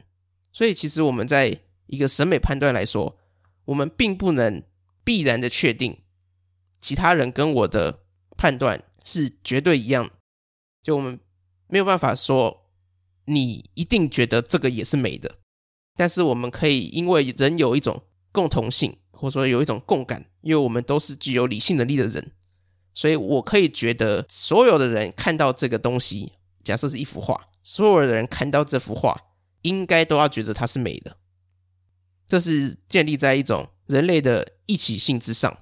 [0.52, 3.16] 所以，其实我们在一个审美判断来说，
[3.66, 4.64] 我们并不能
[5.04, 5.98] 必然的确定
[6.80, 8.00] 其他人跟我的
[8.36, 10.10] 判断是绝对一样。
[10.82, 11.18] 就我们
[11.68, 12.68] 没有办法说
[13.24, 15.36] 你一定觉得这个也是美的，
[15.96, 22.32] 但是我们可以因为人有一种共同性，或者说有一种共感，因为我们都是具有理性能力的人。
[22.92, 26.32] 所以我可以觉得，所有的人看到这个东西，
[26.64, 29.20] 假设是一幅画，所有的人看到这幅画，
[29.62, 31.18] 应该都要觉得它是美的。
[32.26, 35.58] 这是建立在一种人类的一起性之上，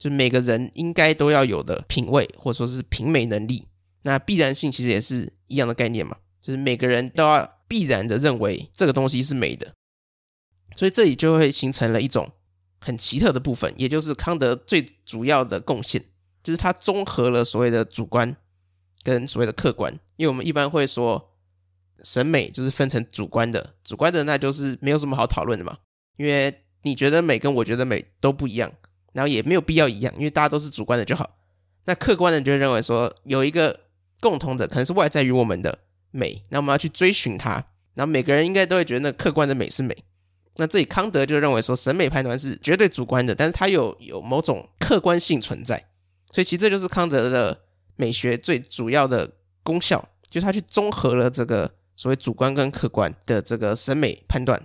[0.00, 3.68] 就每个人应该都要有的品味，或者说是品美能力。
[4.02, 9.74] 那必然性其实也是一样的概念嘛，就是每个人都要必然的认为这个东西是美的。
[10.74, 12.32] 所以这里就会形成了一种
[12.80, 16.02] 很奇特的部分，也就是康德最主要的贡献。
[16.42, 18.34] 就是它综合了所谓的主观
[19.02, 21.36] 跟所谓的客观，因为我们一般会说
[22.02, 25.76] 审美就是分成主观的，主观的那就是没有什么好讨论的嘛，
[26.16, 28.72] 因为你觉得美跟我觉得美都不一样，
[29.12, 31.38] 然后也没有必要一样，因为大家都是主观的就好。
[31.84, 33.80] 那客观的就认为说有一个
[34.20, 35.78] 共同的，可能是外在于我们的
[36.10, 37.52] 美，那我们要去追寻它，
[37.94, 39.96] 然后每个人应该都会觉得那客观的美是美。
[40.56, 45.86] 那这里康德就认为说，审美判断是绝对主观的，但是它有有某种客观性存在。
[46.32, 47.62] 所以其实这就是康德的
[47.96, 54.60] 美学最主要的功效，就是他去综合了这个所谓主观跟客观的这个审美判断。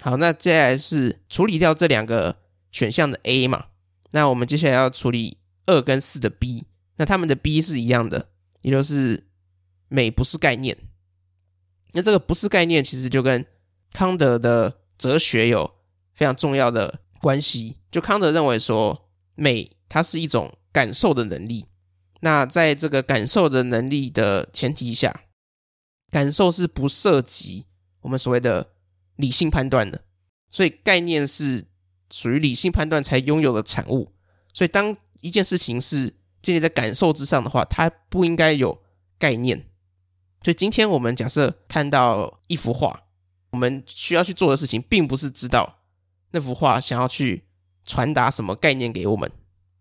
[0.00, 2.36] 好，那接下来是处理掉这两个
[2.70, 3.66] 选项的 A 嘛？
[4.10, 6.64] 那我们接下来要处理二跟四的 B。
[6.96, 8.30] 那他们的 B 是一样的，
[8.62, 9.28] 也就是
[9.88, 10.76] 美不是概念。
[11.92, 13.46] 那这个不是概念，其实就跟
[13.92, 15.74] 康德的哲学有
[16.14, 17.76] 非常重要的关系。
[17.90, 21.66] 就康德认为说，美它是一种感受的能力。
[22.20, 25.24] 那在这个感受的能力的前提下，
[26.10, 27.66] 感受是不涉及
[28.00, 28.72] 我们所谓的
[29.14, 30.02] 理性判断的。
[30.50, 31.64] 所以概念是
[32.10, 34.12] 属于理性判断才拥有的产物。
[34.52, 38.82] 所以当一件事情是建立在感受之上的话，它不应该有
[39.18, 39.66] 概念。
[40.44, 43.02] 所以今天我们假设看到一幅画，
[43.50, 45.80] 我们需要去做的事情，并不是知道
[46.30, 47.44] 那幅画想要去
[47.84, 49.30] 传达什么概念给我们，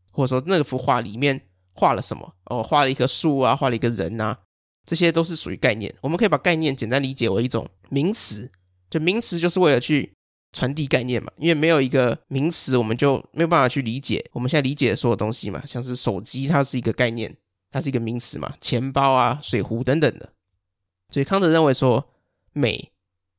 [0.09, 1.41] 或者说那幅画里面
[1.73, 4.39] 画了什么哦，画了一棵树啊，画了一个人啊，
[4.83, 5.93] 这些都是属于概念。
[6.01, 8.51] 我们可以把概念简单理解为一种名词，
[8.89, 10.13] 就名词就是为了去
[10.53, 11.31] 传递概念嘛。
[11.37, 15.63] 因为没有一个名词，我们就没有办法去理解我们现在理解的所有东西嘛。
[15.65, 17.35] 像是手机，它是一个概念，
[17.71, 18.55] 它是一个名词嘛。
[18.61, 20.33] 钱包啊，水壶等等的。
[21.09, 22.09] 所以康德认为说，
[22.53, 22.91] 美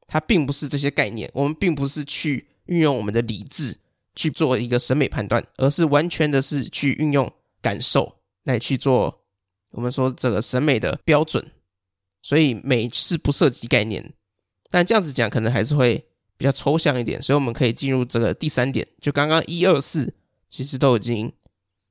[0.07, 3.79] 它并不是这些概念，我们并不是去运用我们的理智
[4.15, 9.23] 去做一个审美判断，而是完全的是去运用感受来去做
[9.73, 11.53] 我们说这个审美的标准。
[12.21, 14.13] 所以美是不涉及概念，
[14.71, 16.05] 但这样子讲可能还是会
[16.39, 17.21] 比较抽象一点。
[17.21, 20.15] 所以我们可以进入这个第三点，就刚刚一二四
[20.49, 21.31] 其实都已经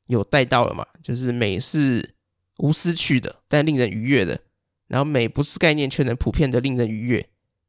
[0.07, 2.15] 有带到了嘛，就是美是
[2.57, 4.39] 无私去的，但令人愉悦的。
[4.87, 7.21] 然后美不是概念，却能普遍的令人愉悦；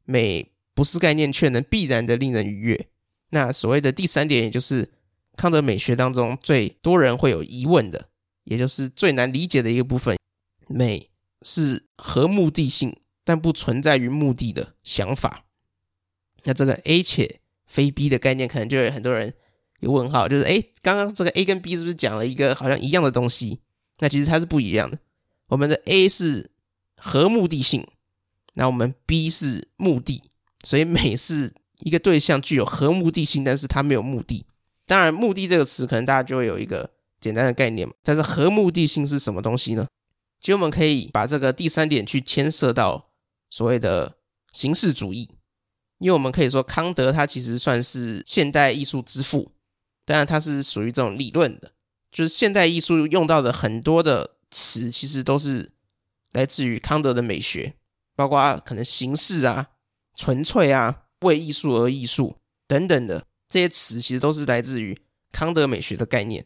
[0.05, 2.87] 美不是概念，却能必然的令人愉悦。
[3.31, 4.89] 那所谓的第三点，也就是
[5.35, 8.07] 康德美学当中最多人会有疑问的，
[8.45, 10.17] 也就是最难理解的一个部分：
[10.67, 11.09] 美
[11.41, 15.43] 是合目的性，但不存在于目的的想法。
[16.43, 19.33] 那这个 A 且非 B 的概念，可能就有很多人
[19.79, 23.59] 有问号，就是诶，刚刚这个 A 跟 B 是不是讲了一个好像一样的东西？
[23.99, 24.97] 那其实它是不一样的。
[25.47, 26.51] 我们的 A 是。
[27.01, 27.87] 合目的性，
[28.55, 30.21] 那我们 B 是目的，
[30.65, 34.45] 所以美是一个对象具有合目的性，但是它没有目的。
[34.85, 37.93] 当然，目的这个词可能大家就会有一个简单的概念嘛。
[38.03, 39.87] 但是合目的性是什么东西呢？
[40.41, 43.11] 其实我们可以把这个第三点去牵涉到
[43.49, 44.17] 所谓的
[44.51, 45.29] 形式主义，
[45.99, 49.51] 因为我们可以说康德他其实算是现代艺术之父，
[50.05, 51.71] 当然他是属于这种理论的，
[52.11, 55.71] 就是现代艺术用到的很多的词其实都是。
[56.31, 57.73] 来自于康德的美学，
[58.15, 59.69] 包括可能形式啊、
[60.15, 66.45] 纯粹啊、为艺术而艺术等等的这些词，其实都是来自于康德美学的概念。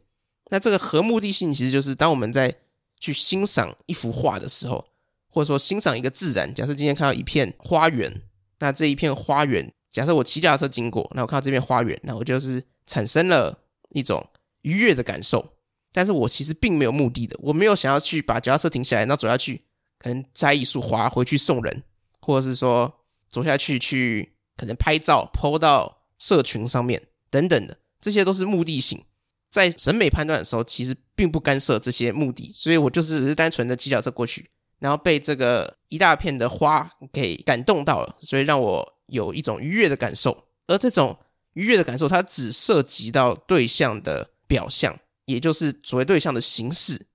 [0.51, 2.59] 那这个合目的性，其实就是当我们在
[2.97, 4.87] 去欣赏一幅画的时候，
[5.27, 6.53] 或者说欣赏一个自然。
[6.53, 8.21] 假设今天看到一片花园，
[8.63, 14.26] 那这一片花园，假设我骑脚踏车经过，那我看到这片花园，那我就是产生了一种
[14.62, 15.56] 愉悦的感受。
[15.91, 19.65] 但是我其实并没有目的的，我没有想要去把脚踏车停下来，然后走下去。
[19.99, 21.84] 可能摘一束花回去送人，
[22.21, 29.04] 或者是说走下去去可能拍照 po 到社群上面等等的，这些都是目的性。
[29.49, 34.49] 在审美判断的时候，其实并不干涉这些目的，所以我就是只是单纯的骑脚车过去，
[34.84, 40.43] 然后被这个一大片的花给感动到了，所以让我有一种愉悦的感受。
[40.67, 41.17] 而这种
[41.54, 47.08] 愉悦的感受，它只涉及到对象的表象，也就是所谓对象的形式。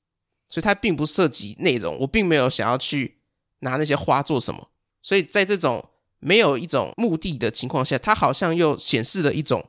[0.48, 3.18] 所以它并不涉及内容，我并没有想要去
[3.58, 4.70] 拿那些花做什么。
[5.02, 9.68] 所以在这种没有一种目的的情况下，它好像又显示了一种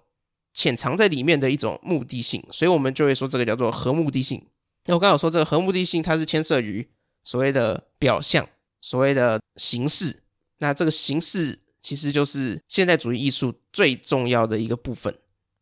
[0.54, 2.42] 潜藏在里面的一种目的性。
[2.50, 4.42] 所以我们就会说这个叫做合目的性。
[4.86, 6.88] 那我刚刚有说这个合目的性，它是牵涉于
[7.30, 8.50] 所谓的表象，
[8.82, 10.24] 所谓的形式。
[10.58, 15.16] 那这个形式其实就是现代主义艺术最重要的一个部分。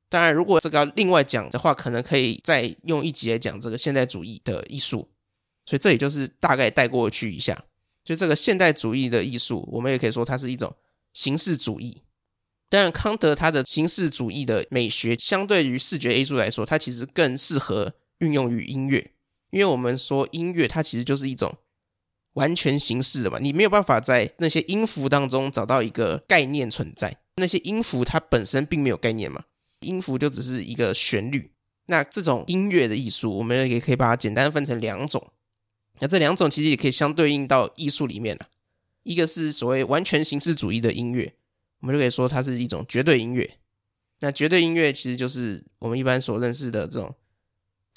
[0.08, 5.10] 当然，如果这个要另外讲的话，可能可以再用一集来讲这个现代主义的艺术。
[5.66, 7.66] 所以这里就是大概带过去一下，
[8.06, 10.74] 就这个现代主义的艺术，我们也可以说它是一种
[11.12, 12.02] 形式主义。
[12.70, 19.12] 当然，康德他的形式主义的美学，相对于视觉艺术来说，它其实更适合运用于音乐，
[19.50, 21.56] 因为我们说音乐它其实就是一种
[22.34, 29.46] 完全形式的嘛，你没有办法在那些音符当中找到一个概念存在，那些音符它本身并没有概念嘛。
[29.82, 31.52] 音符就只是一个旋律，
[31.86, 35.32] 那这种音乐的艺术，我们也可以把它简单分成两种。
[36.00, 38.48] 那这两种其实也可以相对应到艺术里面了。
[39.04, 41.34] 一个是所谓完全形式主义的音乐，
[41.82, 43.58] 我们就可以说它是一种绝对音乐。
[44.20, 47.16] 那绝对音乐其实就是我们一般所认识的这种，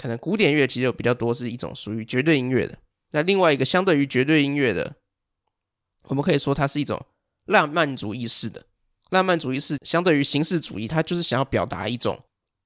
[0.01, 2.75] 可能古典乐其实有比较多是一种属于绝对音乐的。
[3.11, 4.95] 那另外一个相对于绝对音乐的，
[6.05, 7.05] 我们可以说它是一种
[7.45, 8.65] 浪漫主义式的。
[9.11, 12.19] 浪漫主义是相对于形式主义，它就是想要表达一种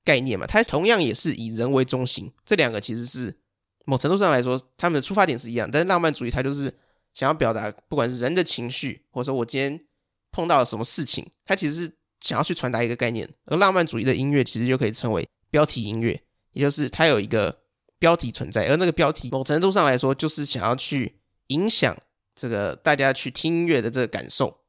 [0.05, 0.47] 概念嘛。
[0.47, 3.35] 它同样也是以人为中心，这两个其实是
[3.83, 5.69] 某程度上来说，他们的出发点是一样。
[5.69, 6.73] 但是浪漫主义它就是
[7.13, 9.77] 想要表达，不管是人的情绪，或者说我今天
[10.31, 13.29] 碰到了什么事情，它其实是想要去传达一个概念。
[13.43, 16.21] 而浪漫主义的音乐其实就可以称为标题音乐，
[16.55, 17.61] 也就是它有一个
[17.99, 21.95] 标题存在，而那个标题某程度上来说，就是想要去影响
[22.33, 24.61] 这个大家去听音乐的这个感受。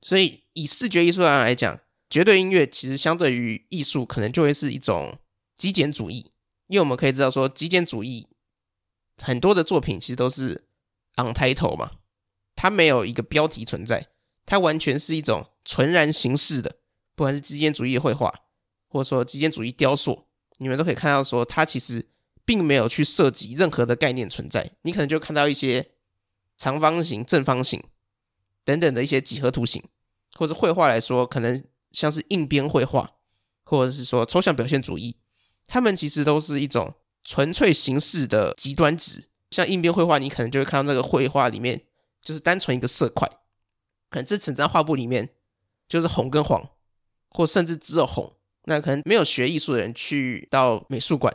[0.00, 5.18] 所以，以视觉艺术上来讲，绝对音乐其实相对于艺术，可能就会是一种
[5.54, 6.32] 极简主义。
[6.68, 8.26] 因为我们可以知道说，极简主义
[9.22, 10.64] 很多的作品其实都是
[11.16, 11.92] untitled 嘛，
[12.54, 14.08] 它没有一个标题存在，
[14.46, 16.76] 它完全是一种纯然形式的。
[17.14, 18.32] 不管是极简主义绘画，
[18.88, 20.25] 或者说极简主义雕塑，
[20.58, 22.08] 你们都可以看到说，它其实
[22.44, 24.72] 并没有去涉及任何的概念存在。
[24.82, 25.92] 你可能就看到一些
[26.56, 27.82] 长方形、正方形
[28.64, 29.84] 等等的一些几何图形。
[30.38, 33.12] 或者绘画来说，可能像是硬边绘画，
[33.64, 35.16] 或者是说抽象表现主义，
[35.66, 39.28] 他们其实都是一种纯粹形式的极端值。
[39.50, 41.86] 像硬边绘画，你可能就会看到那个绘画里面
[42.20, 43.26] 就是单纯一个色块，
[44.10, 45.30] 可能这整张画布里面
[45.88, 46.68] 就是红跟黄，
[47.30, 48.35] 或甚至只有红。
[48.66, 51.34] 那可能没有学艺术的人去到美术馆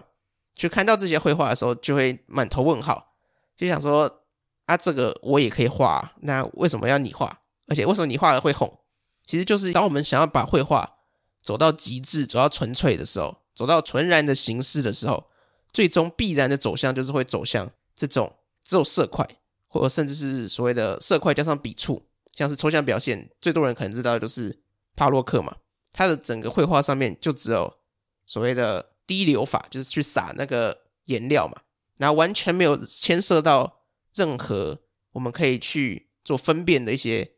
[0.56, 3.15] 去看到这些绘画的时候，就会满头问号，
[3.58, 4.24] 就想说
[4.65, 7.41] 啊，这个我也可以画，那为什么要你画？
[7.67, 8.80] 而且为什么你画了会红？
[9.26, 10.98] 其实就是当我们想要把绘画
[11.41, 15.30] 走到极致、走到纯粹的时候，走到纯然的形式的时候，
[15.72, 19.26] 最终必然的走向就是会走向这种只有色块，
[19.67, 24.62] 或者甚至是所谓的色块加上笔触，像是抽象表现，最多人可能知道的就是
[24.96, 25.56] 帕洛克嘛，
[25.92, 27.74] 他的整个绘画上面就只有
[28.26, 31.62] 所谓的滴流法，就是去撒那个颜料嘛，
[31.98, 33.82] 然后完全没有牵涉到
[34.14, 34.80] 任何
[35.12, 37.32] 我们可以去做分辨的一些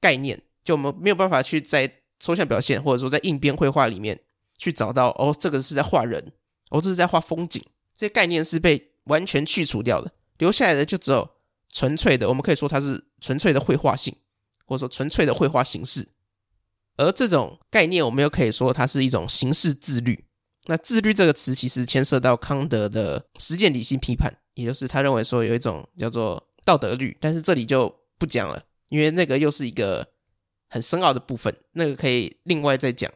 [0.00, 0.42] 概念。
[0.64, 4.20] 就我们没有办法去在抽象表现，或者说在硬边绘画里面
[4.56, 6.32] 去找到哦，这个是在画人，
[6.70, 7.60] 哦，这是在画风景，
[7.94, 11.28] 这些概念是被完全去除掉的，留下来的就只有
[11.68, 14.14] 纯粹的，我们可以说它是纯粹的绘画性，
[14.64, 16.08] 或者说纯粹的绘画形式。
[16.96, 20.24] 而这种概念，我们又可以说它是一种形式自律。
[20.66, 30.12] 那自律这个词其实牵涉到康德的实践理性批判，也就是他认为说有一种叫做道德律，但是这里就不讲了，因为那个又是一个。
[30.72, 33.12] 很深奥的部分，那个可以另外再讲。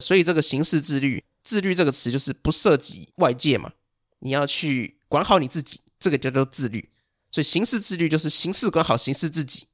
[0.00, 3.72] 所以这个形式自律，自律这个词就是不涉及外界嘛，
[4.18, 6.90] 你要去管好你自己，这个叫做自律。
[7.30, 9.68] 所以形式自律就是形式管好形式自己，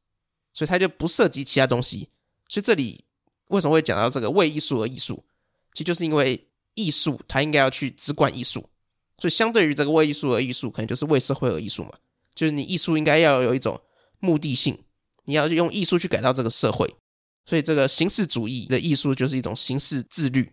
[0.53, 2.11] 所以它就不涉及其他东西。
[2.49, 3.06] 所以这里
[3.49, 5.23] 为什么会讲到这个为艺术而艺术？
[5.73, 8.69] 其实就是因为艺术它应该要去只管艺术，
[9.19, 11.93] 所以相对于这个为艺术而艺术，可能就是为社会而艺术嘛。
[12.35, 13.81] 就是你艺术应该要有一种
[14.19, 14.79] 目的性，
[15.25, 16.95] 你要用艺术去改造这个社会。
[17.49, 20.53] 所以，这个形式主义的艺术就是一种形式自律。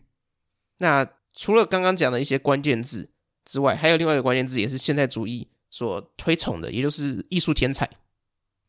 [0.77, 3.09] 那除了刚刚讲的一些关键字
[3.45, 7.89] 之外，还有另外一个关键字，也是现代主义所推崇的，也就是艺术天才。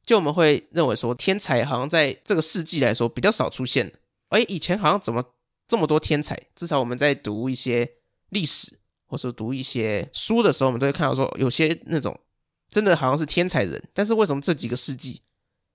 [0.06, 3.92] 就我们会认为说，天才好像在这个世纪来说比较少出现。
[4.30, 5.22] 哎，以前好像怎么
[5.66, 6.38] 这么多天才？
[6.54, 7.92] 至少我们在读一些
[8.30, 12.18] 历史，或者读一些书的时候，我们都会看到说，有些那种
[12.68, 13.82] 真的好像是天才人。
[13.92, 15.22] 但是为什么这几个世纪，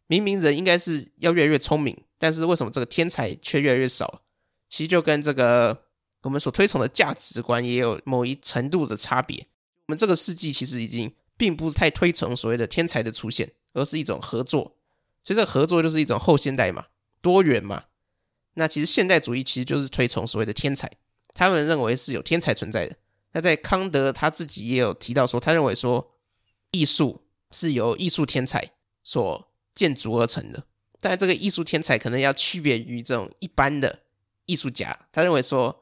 [0.08, 1.98] 明明人应该是要越来越聪明？
[2.18, 4.22] 但是为什么这个天才却越来越少？
[4.68, 5.86] 其实就跟这个
[6.24, 9.48] 我们所推崇的价值观也有某一程度的差别。
[9.88, 14.76] 我们这个世纪其实已经并不太推崇所谓的天才的出现，而是一种合作。
[15.24, 16.88] 所以这合作就是一种后现代嘛，
[17.22, 17.86] 多元嘛。
[18.60, 20.92] 那其实现代主义其实就是推崇所谓的天才，
[21.34, 22.96] 他们认为是有天才存在的。
[23.32, 26.12] 那在康德他自己也有提到说，他认为说
[26.72, 30.66] 艺术是由艺术天才所建筑而成的。
[31.00, 34.02] 但这个艺术天才可能要区别于这种一般的
[34.46, 35.82] 艺术家，他认为说，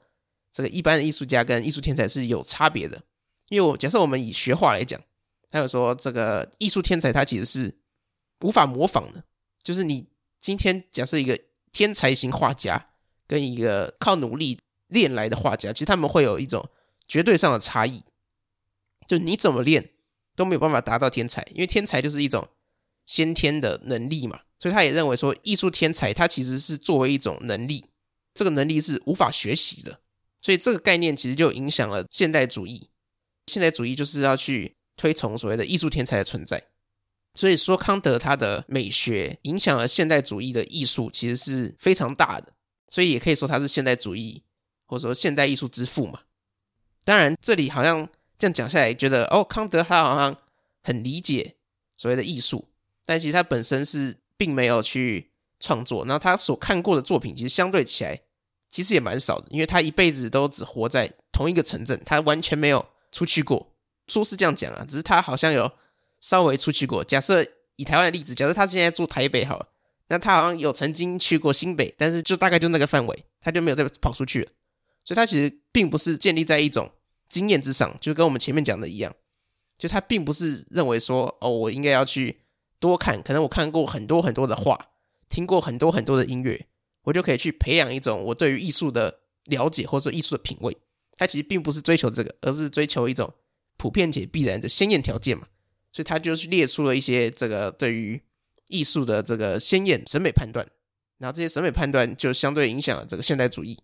[0.52, 3.02] 这个一般的艺术家跟艺术天才是有差别的。
[3.50, 5.02] 因为我假设我们以学画来讲，
[5.50, 7.80] 他有说这个艺术天才他其实是
[8.42, 9.24] 无法模仿的，
[9.64, 10.06] 就是你
[10.40, 11.40] 今天假设一个
[11.78, 12.90] 天才型画家
[13.28, 14.58] 跟一个靠努力
[14.88, 16.68] 练来的画家，其实他们会有一种
[17.08, 18.04] 绝对上的差异，
[19.08, 19.92] 就你怎么练
[20.36, 22.48] 都没有办法达到天才，因为天才就是一种
[23.06, 24.40] 先天的能力嘛。
[24.58, 27.86] 所以他也认为说，艺术天才他其实是作为一种能力，
[28.34, 30.00] 这个能力是无法学习的。
[30.42, 32.90] 所以这个概念其实就影响了现代主义。
[33.46, 36.64] 现代主义就是要去推崇所谓的艺术天才的存在。
[37.38, 42.52] 所以说康德他的美学影响了现代主义的艺术，其实是非常大的，
[42.90, 44.42] 所以也可以说他是现代主义
[44.88, 46.22] 或者说现代艺术之父嘛。
[47.06, 48.10] 当然，这里好像
[48.40, 50.36] 这样讲下来，觉得哦，康德他好像
[50.82, 51.58] 很理解
[51.96, 52.68] 所谓的艺术，
[53.06, 55.30] 但其实他本身是并没有去
[55.60, 58.20] 创作，然后他所看过的作品，其实相对起来
[58.68, 63.72] 其实也蛮少的，因为他一辈子都只活在同一个城镇，他完全没有出去过。
[64.08, 65.72] 说是这样讲啊，只是他好像有。
[66.20, 67.46] 稍微出去过，假设
[67.76, 69.68] 以台湾的例子，假设他现在住台北好，
[70.08, 74.52] 那他好像有曾经去过新北，但是就大概就那个范围，他就没有再跑出去了。
[75.04, 76.92] 所以他其实并不是建立在一种
[77.30, 79.14] 经验之上，就跟我们前面讲的一样，
[79.78, 82.42] 就他并不是认为说，哦，我应该要去
[82.80, 84.88] 多看，可能我看过很多很多的画，
[85.30, 86.68] 听过很多很多的音乐，
[87.04, 90.76] 我就可以去培养一种我对于艺术的了解，或者说艺术的品味。
[91.18, 93.34] 他其实并不是追求这个，而是追求一种
[93.76, 95.48] 普遍且必然的鲜艳条件嘛。
[95.92, 98.22] 所以他就是列出了一些这个对于
[98.70, 100.68] 艺术的这个鲜艳审美判断，
[101.18, 103.80] 然后这些审美判断就相对影响了这个现代主义。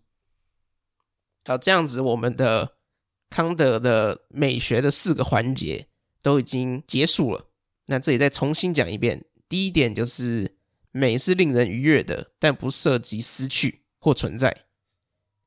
[1.44, 2.76] 好，这样子我们的
[3.28, 5.88] 康德的美学的四个环节
[6.22, 7.48] 都已经结束了。
[7.86, 10.56] 那这里再重新讲一遍：第一点就是
[10.90, 14.50] 美是令人愉悦的，但不涉及失去或存在；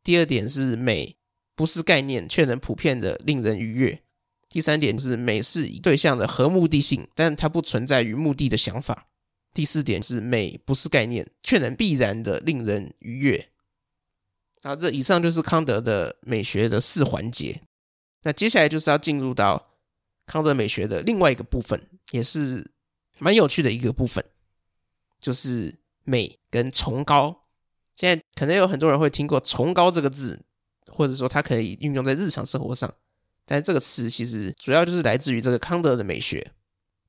[0.04, 1.18] 第二点是美
[1.56, 4.04] 不是概念，却能普遍的令人愉悦。
[4.50, 9.08] 第三点是美是以对象的合目的性，但它不存在于目的的想法。
[9.54, 13.50] 第四点是美不是概念，却能必然的令人愉悦。
[14.64, 17.62] 好，这以上就是康德的美学的四环节。
[18.24, 19.70] 那接下来就是要进入到
[20.26, 22.72] 康德美学的另外一个部分，也是
[23.18, 24.24] 蛮有趣的一个部分，
[25.20, 27.46] 就是美跟崇高。
[27.96, 30.46] 现在可能有很多人会听过“崇高”这个字，
[30.88, 32.94] 或者说它可以运用在日常生活上。
[33.48, 36.52] 但这个词其实主要就是来自于这个康德的美学。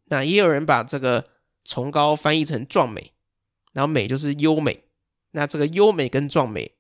[0.05, 1.29] 那也有人把这个
[1.65, 3.13] 崇高翻译成壮美，
[3.75, 4.85] 然后美就是优美。
[5.33, 6.77] 那这个优美跟壮美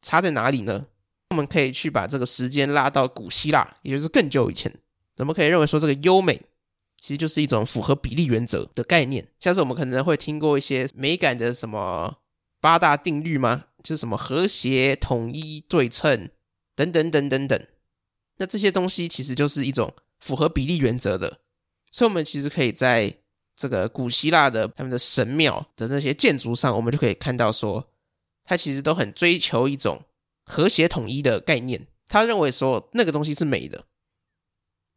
[0.00, 0.86] 差在哪里呢？
[1.30, 4.74] 我们可以去把这个时间拉到古希腊，也就是更久以前。
[5.18, 6.42] 我们可以认为说，这个优美
[7.00, 9.28] 其实就是一种符合比例原则的概念。
[9.38, 12.18] 像是我们可能会听过一些美感的什么
[12.60, 13.66] 八大定律吗？
[13.82, 16.30] 就是什么和谐、统一、对称
[16.74, 17.66] 等等等等等。
[18.42, 21.38] 那这些东西其实就是一种符合比例原则的，
[21.92, 23.18] 所以我们其实可以在
[23.54, 27.88] 这个古希腊的他们的神庙的那些建筑上，我们就可以看到说，
[28.42, 30.02] 他其实都很追求一种
[30.44, 31.86] 和谐统一的概念。
[32.08, 33.84] 他认为说那个东西是美的。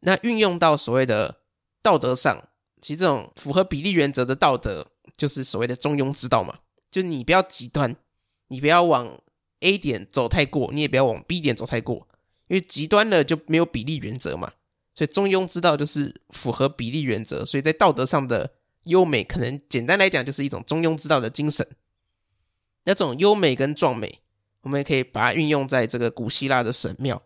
[0.00, 1.42] 那运用到所谓的
[1.80, 2.48] 道德上，
[2.82, 6.58] 其实这种符合比例原则的道德，就是所谓的中庸之道嘛，
[6.90, 7.94] 就是你不要极端，
[8.48, 9.20] 你不要往
[9.60, 12.08] A 点走太过，你也不要往 B 点走太过。
[12.48, 14.52] 因为极端了就没有比例原则嘛，
[14.94, 18.52] 所以中庸之道就是符合比例原则，所以在道德上的
[18.84, 21.66] 优美，可能简单来讲就是一种中庸之道的精神。
[22.84, 24.20] 那种优美跟壮美，
[24.60, 27.20] 我们也可以把它运用在这个古希腊的神庙，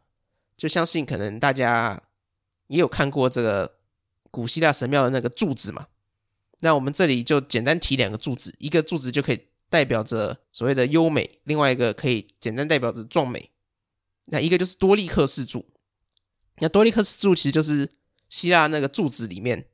[0.57, 2.03] 就相信可能大家
[2.69, 3.77] 也有看过这个
[4.31, 5.89] 古希腊神庙的那个柱子嘛。
[6.61, 13.51] 那我们这里就简单提两个柱子，一个柱子就可以代表着所谓的优美，另外一个可以简单代表着壮美。
[14.31, 15.67] 那一个就是多利克式柱，
[16.59, 17.91] 那多利克式柱其实就是
[18.29, 19.67] 希腊那个柱子里面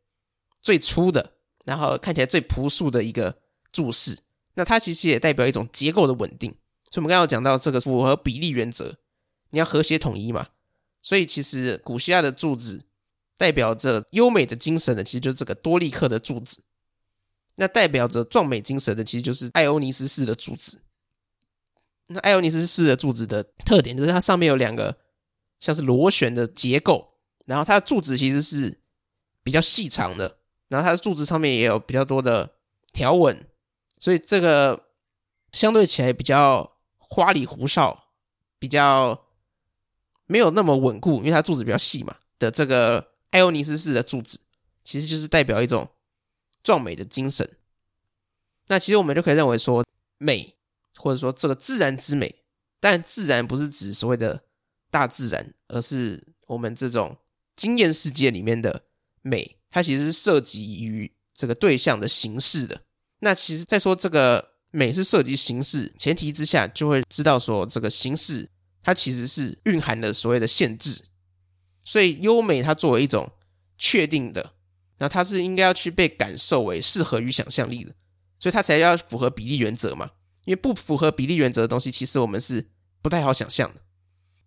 [0.60, 1.34] 最粗的，
[1.64, 3.38] 然后看起来最朴素的一个
[3.70, 4.18] 柱式。
[4.54, 6.50] 那它其实也代表一种结构的稳定。
[6.90, 8.96] 所以我们刚刚讲到这个符合比例原则，
[9.50, 10.48] 你要和谐统一嘛。
[11.02, 12.86] 所以其实古希腊的柱子
[13.36, 16.62] 代表着优美的精神的，其实就是这个多利克的柱子。
[17.56, 20.80] 那代表着壮美精神的，其实就是艾欧尼斯式的柱子。
[22.08, 24.96] 那艾欧尼斯式的柱子的特点就是它上面有两个
[25.58, 27.14] 像是螺旋的结构，
[27.46, 28.80] 然后它的柱子其实是
[29.42, 30.38] 比较细长的，
[30.68, 32.54] 然后它的柱子上面也有比较多的
[32.92, 33.48] 条纹，
[33.98, 34.88] 所以这个
[35.52, 38.10] 相对起来比较花里胡哨，
[38.58, 39.26] 比较
[40.26, 42.16] 没有那么稳固，因为它柱子比较细嘛。
[42.38, 44.38] 的这个艾欧尼斯式的柱子，
[44.84, 45.88] 其实就是代表一种
[46.62, 47.56] 壮美的精神。
[48.68, 49.84] 那其实我们就可以认为说
[50.18, 50.55] 美。
[50.96, 52.42] 或者说这个自然之美，
[52.80, 54.44] 但自然不是指所谓的
[54.90, 57.16] 大自然，而是我们这种
[57.54, 58.84] 经验世界里面的
[59.22, 62.82] 美，它其实是涉及于这个对象的形式的。
[63.20, 68.48] 那其实，在说这个美是涉及形式前提之下，就会知道说这个形式
[68.82, 71.04] 它其实是蕴含了所谓的限制。
[71.82, 73.32] 所以优美它作为一种
[73.78, 74.52] 确定的，
[74.98, 77.92] 那它是应该要去被感受为适合于想象力的，
[78.38, 80.10] 所以它才要符合比例原则嘛。
[80.46, 82.70] 因为不符合比例原则的东西，其实我们是
[83.02, 83.82] 不太好想象的。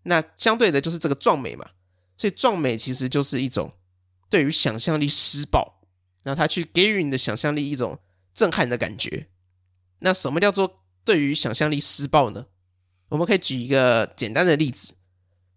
[0.04, 1.70] 那相对的，就是这个壮美嘛。
[2.18, 3.72] 所以壮美其实就是一种
[4.30, 5.82] 对于想象力施暴，
[6.24, 8.00] 然后它去给予你的想象力一种
[8.34, 9.28] 震撼的感觉。
[10.00, 10.76] 那什么叫做
[11.06, 12.48] 对于想象力施暴呢？
[13.10, 14.96] 我们可以举一个简单的例子，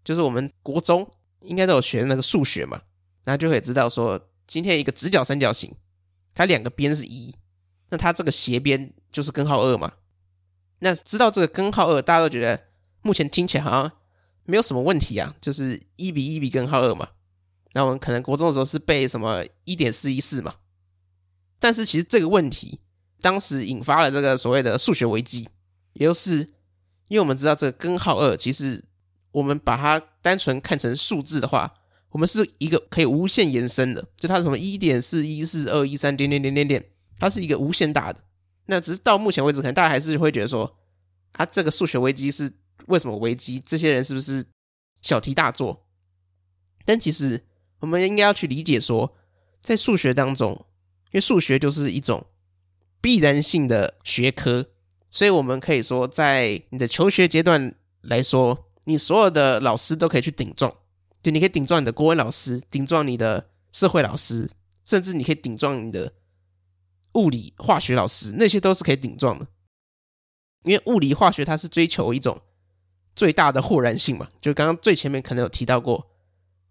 [0.03, 1.09] 就是我们国中
[1.41, 2.81] 应该都有学那个数学嘛，
[3.25, 5.75] 然后就可以知道说，今天一个直角三角形，
[6.33, 7.35] 它两个边是一，
[7.89, 9.93] 那它这个斜边就是根号二嘛。
[10.83, 12.61] 那知道这个根号二，大家都觉得
[13.01, 13.91] 目前听起来好像
[14.43, 17.07] 没有什么问题啊，就是一比一比根号二嘛。
[17.71, 20.55] 那我们可能国中的时候是背什么一点四一四嘛，
[21.57, 22.81] 但是其实这个问题
[23.21, 25.47] 当时引发了这个所谓的数学危机，
[25.93, 26.39] 也就是
[27.07, 28.83] 因为我们知道这个根号二，其实
[29.31, 31.73] 我们把它单纯看成数字的话，
[32.09, 36.85] 我们是一个可以无限延伸的，就它是什么一点四一四二一三点点点点点，
[37.17, 38.19] 它是一个无限大的。
[38.65, 40.77] 那只是到目前为止，可能大家还是会觉得说，
[41.33, 42.51] 啊这个数学危机是
[42.87, 43.59] 为什么危机？
[43.59, 44.45] 这些人是不是
[45.01, 45.85] 小题大做？
[46.85, 47.45] 但其实。
[47.79, 49.13] 我们应该要去理解说，
[49.59, 50.53] 在数学当中，
[51.07, 52.25] 因为数学就是一种
[53.01, 54.67] 必然性的学科，
[55.09, 60.73] 所以我们可以说，在你的求学阶段来说，你所有的老师都可以去顶撞，
[61.21, 64.49] 就你可以顶撞你的国文老师，顶撞你的社会老师，
[64.85, 66.13] 甚至你可以顶撞你的
[67.13, 69.47] 物理、化学老师，那些都是可以顶撞的。
[70.63, 72.41] 因为物理、化学它是追求一种
[73.15, 76.09] 最大的豁然性嘛，就刚刚最前面可能有提到过。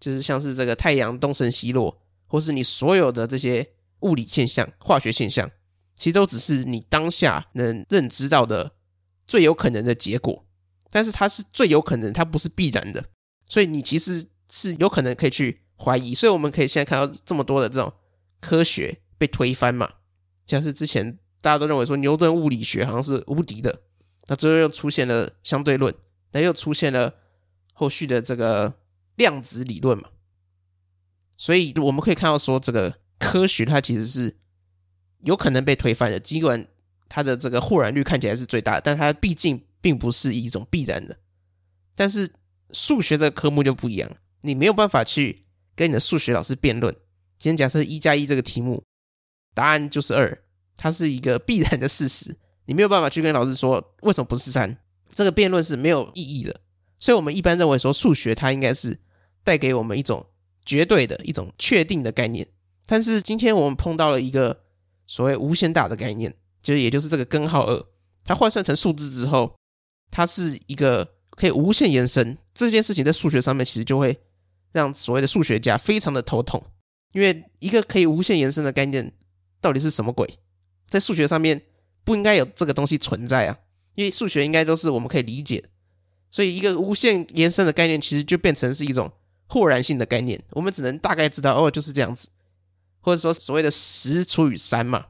[0.00, 5.48] 就是像是这个太阳东升西落，或是你所有的这些物理现象、化学现象，
[5.94, 8.72] 其实都只是你当下能认知到的
[9.28, 10.44] 最有可能的结果。
[10.90, 13.04] 但是它是最有可能，它不是必然的，
[13.46, 16.12] 所以你其实是有可能可以去怀疑。
[16.12, 17.92] 所以我们可以现在看到这么多的这种
[18.40, 19.88] 科学被推翻嘛，
[20.52, 23.80] 像是之前大家都认为说牛顿物理学好像是无敌的，
[24.26, 25.94] 那之后又出现了相对论，
[26.30, 27.14] 那又出现了
[27.72, 28.74] 后续的这个。
[29.16, 30.08] 量子理论嘛，
[31.36, 34.34] 所以我们可以看到说，这个科学它其实是
[35.20, 36.18] 有可能被推翻的。
[36.18, 36.66] 尽管
[37.10, 41.18] 它的这个豁然率看起来是最大，但它毕竟并不是一种必然的。
[41.94, 42.32] 但是
[42.72, 45.44] 数学这个科目就不一样，你没有办法去
[45.76, 46.92] 跟你的数学老师辩论。
[47.38, 48.82] 今天假设一加一这个题目
[49.52, 50.41] 答案就是二，
[50.76, 54.76] 它是一个必然的事实，你没有办法去跟老师说为什么不是三，
[55.14, 56.60] 这个辩论是没有意义的。
[56.98, 58.98] 所以，我们一般认为说，数学它应该是
[59.42, 60.24] 带给我们一种
[60.64, 62.46] 绝对的一种确定的概念。
[62.86, 64.62] 但是，今天我们碰到了一个
[65.06, 67.84] 所谓无限大的概念，就是也就是这个根号二，
[68.24, 69.56] 它换算成数字之后，
[70.10, 72.38] 它是一个可以无限延伸。
[72.54, 74.16] 这件事情在数学上面其实就会
[74.70, 76.64] 让所谓的数学家非常的头痛，
[77.12, 79.12] 因为一个可以无限延伸的概念
[79.60, 80.38] 到底是什么鬼？
[80.92, 81.62] 在数学上面
[82.04, 83.58] 不应该有这个东西存在啊，
[83.94, 85.64] 因为数学应该都是我们可以理解。
[86.30, 89.10] 所以，一个无限延伸的概念，其实就变成是一种
[89.46, 90.42] 豁然性的概念。
[90.50, 92.28] 我们只能大概知道，哦，就是这样子，
[93.00, 95.06] 或者说所谓的十除以三嘛，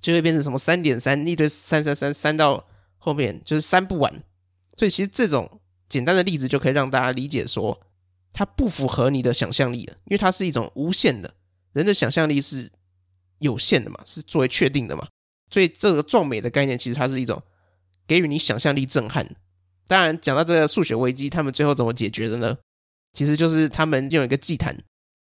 [0.00, 2.66] 就会变成什么三点三，一堆三三三，三到
[2.98, 4.12] 后面就是三不完。
[4.76, 7.80] 所以，其实这种简单的例子就可以让大家理解说，
[8.32, 11.34] 它不符合你的想象力了，因为它是一种无限的，
[11.72, 12.70] 人的想象力是
[13.42, 15.06] 有限的嘛，是作为确定的嘛。
[15.50, 17.42] 所以，这个壮美的概念，其实它是一种
[18.06, 19.36] 给予你想象力震撼。
[19.86, 22.56] 当然，讲到这个数学危机，他们最后怎么解决的呢？
[23.12, 24.82] 其实就是他们用一个祭坛，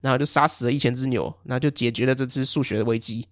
[0.02, 3.28] 然后就杀死了一千只牛，然后就解决了这只数学的危机。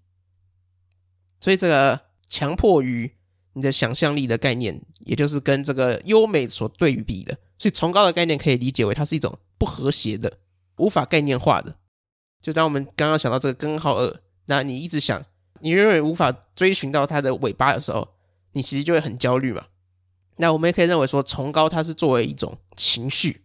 [1.40, 3.12] 所以，这个强迫于
[3.54, 7.38] 你的想象力的概念，也就是跟这个优美所对比的。
[7.60, 10.40] 所以，崇高的概念可以理解为它是一种不和谐的、
[10.78, 11.76] 无法概念化的。
[12.42, 15.24] 就当我们刚刚想到这个根号二，那你一直想，
[15.62, 18.16] 你永远无法追寻到它的尾巴的时候，
[18.54, 19.68] 你其实就会很焦虑嘛。
[20.38, 23.44] 那我们也可以认为说，崇高它是作为一种情绪，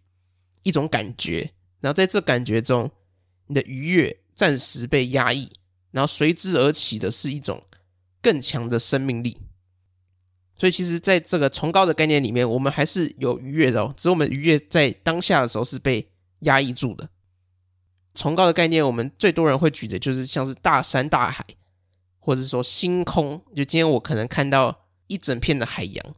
[0.63, 2.89] 一种感觉，然后在这感觉中，
[3.45, 5.51] 你的愉悦暂时被压抑，
[5.91, 7.63] 然后随之而起的是一种
[8.19, 9.37] 更强的生命力。
[10.57, 17.09] 所以，其实在这个崇高的概念里面，我们还是有愉悦的哦，只是我们愉悦在当下的时候是被压抑住的。
[18.15, 21.45] 崇高的概念，我们最多人会举的就是像是大山大海，
[22.17, 23.43] 或者说星空。
[23.55, 26.15] 就今天我可能看到一整片的海洋。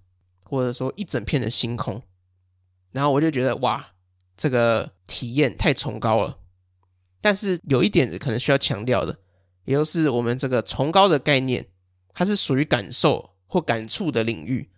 [0.49, 2.01] 或者说一整片的星空，
[2.93, 3.85] 然后我就觉得哇，
[4.37, 6.39] 这个体验太崇高了。
[7.19, 9.19] 但是有一点可能需要强调的，
[9.65, 11.67] 也就是我们这个崇高的概念，
[12.13, 14.69] 它是属于感受或感触的领域，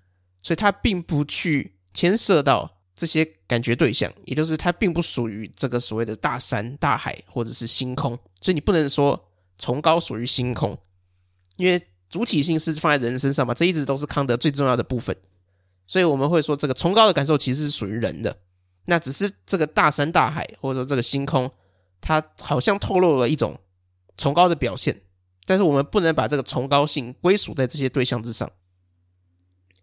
[0.42, 8.12] 所以它并不去牵涉到这些感觉对象，也就是它并不属于这个所谓的大山大海或者是星空。
[8.42, 10.78] 所以你不能说崇高属于星空，
[11.56, 15.16] 因为主体性是放在人身上嘛，这一直都是康德最重要的部分。
[15.88, 18.38] 所以我们会说，这个崇高的感受其实是属于人的，
[18.88, 21.50] 那只是这个大山大海或者说这个星空，
[22.02, 23.58] 它好像透露了一种
[24.18, 25.02] 崇高的表现，
[25.46, 28.52] 但是我们不能把这个崇高性归属在这些对象之上。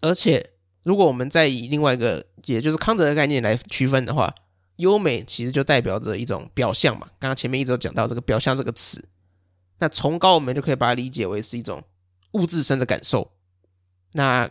[0.03, 0.51] 而且，
[0.87, 4.33] 如果我们再以另外一个，也就是康德的概念来区分的话，
[4.77, 7.09] 优美其实就代表着一种表象嘛。
[7.19, 9.05] 刚刚前面一直有讲到这个“表象”这个词，
[9.81, 11.83] 那崇高我们就可以把它理解为是一种
[12.35, 13.33] 物质身的感受。
[14.13, 14.49] 那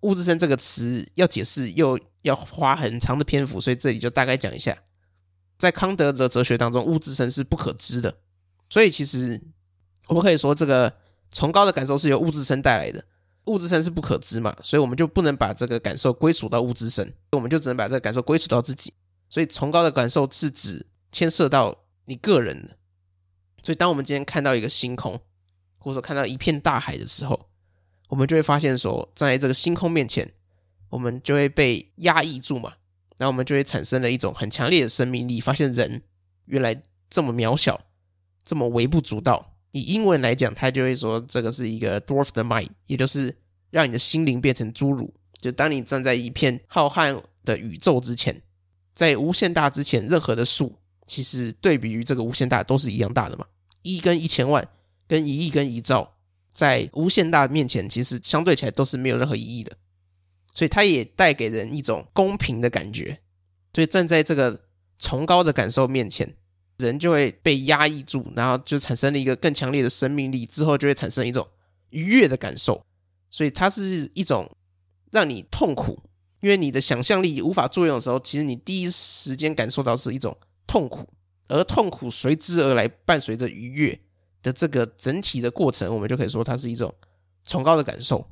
[0.00, 4.74] 物质身这个词要解释又要花很长的篇幅，所以这里就大概讲一下。
[5.58, 8.16] 在康德的哲学当中，物质身是不可知的，
[8.70, 9.38] 所以其实
[10.06, 10.94] 我们可以说，这个
[11.30, 13.04] 崇高的感受是由物质身带来的。
[13.48, 18.92] 物质身是不可知嘛，所以我们就不能把这个感受归属到物质身，我们就只能把这个感受归属到自己。
[19.28, 22.76] 所以崇高的感受是指牵涉到你个人的。
[23.62, 25.20] 所以当我们今天看到一个星空，
[25.78, 27.48] 或者说看到一片大海的时候，
[28.08, 30.32] 我们就会发现说，在这个星空面前，
[30.90, 32.74] 我们就会被压抑住嘛，
[33.18, 36.02] 然后我们就会产生了一种很强烈的生命力，发现人
[36.46, 36.80] 原来
[37.10, 37.80] 这么渺小，
[38.44, 39.56] 这么微不足道。
[39.72, 43.36] 以英文来讲，他就会说这个是一个 dwarf the mind，也就是
[43.70, 45.12] 让你的心灵变成侏儒。
[45.38, 48.42] 就当你站在一片浩瀚的宇宙之前，
[48.92, 50.74] 在无限大之前，任何的数
[51.06, 53.46] 其实对比于这个无限大都是一样大的嘛。
[53.82, 54.68] 一跟一千万，
[55.06, 56.16] 跟一亿跟一兆，
[56.52, 59.76] 在无限大面前，其实相对起来都是没有任何意义的。
[60.54, 63.20] 所以它也带给人一种公平的感觉。
[63.72, 64.60] 所以站在这个
[64.98, 66.34] 崇高的感受面前。
[66.78, 71.46] 人就会被压抑住，然后就产生了一个更强烈的生命力，之后就会产生一种
[71.90, 72.80] 愉悦的感受。
[73.30, 74.48] 所以它是一种
[75.10, 76.00] 让你痛苦，
[76.40, 80.36] 因为你的想象力无法作用的时候，其实你第一时间感受到是一种
[80.68, 81.08] 痛苦，
[81.48, 84.00] 而痛苦随之而来，伴随着愉悦
[84.40, 86.94] 的这个整体的过程，我们就可以说它是一种
[87.42, 88.30] 崇高的感受。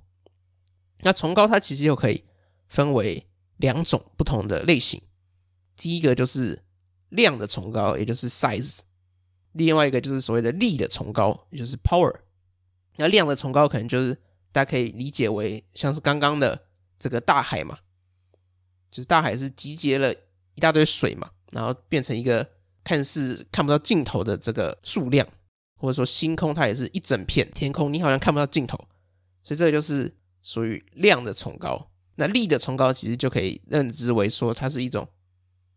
[1.00, 2.22] 那崇高它其实又可以
[2.68, 3.26] 分为
[3.56, 5.02] 两种不同的类型，
[5.76, 6.62] 第一个就是。
[7.10, 8.80] 量的崇高，也就是 size；
[9.52, 12.14] 另外一个就是所谓的力的崇高，也就是 power。
[12.96, 14.14] 那量的崇高可能就是
[14.52, 16.66] 大家可以理解为像是刚刚的
[16.98, 17.78] 这个大海嘛，
[18.90, 22.48] 就是大海是集结了一大堆水嘛，然后变成一个
[22.82, 25.26] 看似看不到尽头的这个数量，
[25.76, 28.76] 或者说星空它也是一整片天空，你好像看不到尽头，
[29.42, 31.90] 所以这个就是属于量的崇高。
[32.16, 35.06] 那力的崇高其实就可以认知为说它是一种。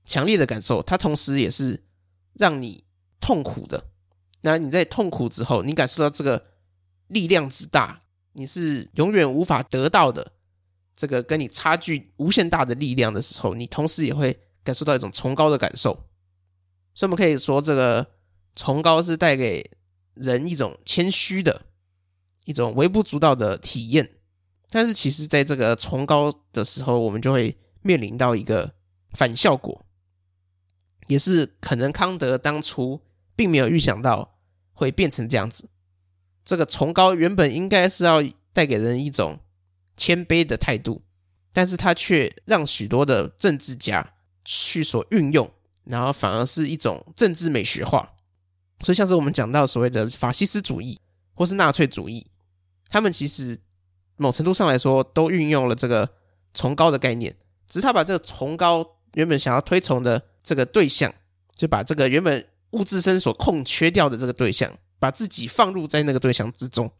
[0.06, 1.84] 强烈的感受，它同时也是
[2.34, 2.84] 让你
[3.20, 3.86] 痛苦的。
[4.42, 6.46] 那你在痛苦之后，你感受到这个
[7.08, 10.34] 力量之大，你是永远无法得到的。
[10.96, 15.94] 这个跟你差距无限大的力量的时候，你同时也会感受到一种崇高的感受。
[16.94, 18.06] 所以，我们可以说，这个
[18.56, 19.72] 崇高是带给
[20.16, 21.62] 人一种谦虚的
[22.44, 24.18] 一种微不足道的体验。
[24.70, 28.74] 但是，其实在这个崇高的时候，我们就会面临到一个
[29.12, 29.86] 反效果。
[31.10, 33.02] 也是可能康德当初
[33.36, 34.38] 并没有预想到
[34.74, 35.68] 会变成这样子。
[36.46, 39.40] 这个崇高原本应该是要带给人一种
[39.98, 41.02] 谦卑的态度，
[41.52, 44.14] 但是他却让许多的政治家
[44.46, 45.52] 去所运用，
[45.86, 48.14] 然后反而是一种政治美学化。
[48.82, 51.00] 所以像是我们讲到所谓的法西斯主义
[51.34, 52.28] 或是纳粹主义，
[52.88, 53.60] 他们其实
[54.16, 56.08] 某程度上来说都运用了这个
[56.54, 57.36] 崇高的概念，
[57.68, 60.29] 只是他把这个崇高原本想要推崇的。
[60.50, 61.14] 这个对象
[61.54, 66.92] 就把这个原本物质身所空缺掉的这个对象，把自己放入在那个对象之中，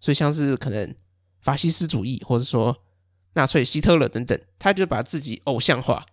[0.00, 0.94] 所以像是可能
[1.42, 2.74] 法西斯主义，或者说
[3.34, 6.06] 纳粹希特勒等等，他就把自己偶像化，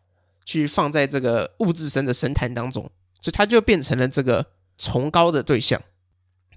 [0.43, 2.91] 去放在这个物质身的神坛当中，
[3.21, 4.45] 所以他就变成了这个
[4.77, 5.81] 崇高的对象。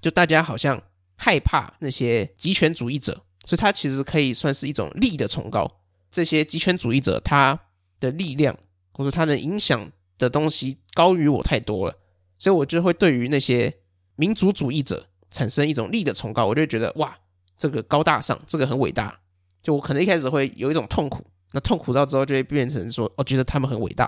[0.01, 0.83] 就大家好像
[1.17, 5.81] 害怕那些极权主义者，所以他其实可以算是一种力的崇高。
[6.11, 7.61] 这些极权主义者他
[8.01, 8.59] 的力量。
[8.93, 11.97] 或者他能影响的东西高于我太多了，
[12.39, 13.75] 所以我就会对于那些
[14.17, 17.19] 民族主义者产生一种力的崇高，我就会觉得哇，
[17.57, 19.21] 这个高大上，这个很伟大。
[19.63, 24.07] 就我可能一开始会有一种痛苦，那痛苦到之后就会变成说，我觉得他们很伟大。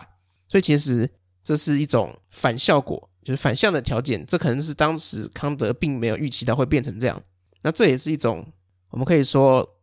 [0.49, 1.09] 所以其实
[1.43, 4.25] 这是一种反效果，就是反向的条件。
[4.27, 7.23] 这可能是当时康德并没有预期到会变成这样。
[7.63, 8.47] 那这也是一种
[8.91, 9.77] 我们可以说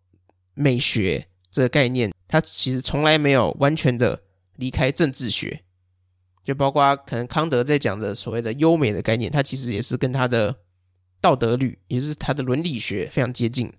[0.54, 4.22] 美学这个概念，它其实从来没有完全的。
[4.62, 5.64] 离开政治学，
[6.43, 10.55] 就包括可能康德在讲的所谓的优美的概念，它其实也是跟他的
[11.20, 13.74] 道德律，也是他的伦理学非常接近，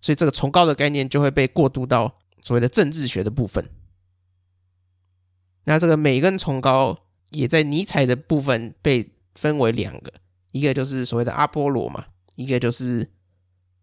[0.00, 3.68] 所以这个崇高的概念就会被过渡到所谓的政治学的部分。
[5.64, 6.96] 那这个美跟崇高
[7.30, 10.12] 也在尼采的部分被分为两个，
[10.52, 12.06] 一个就是所谓的阿波罗嘛，
[12.36, 13.10] 一个就是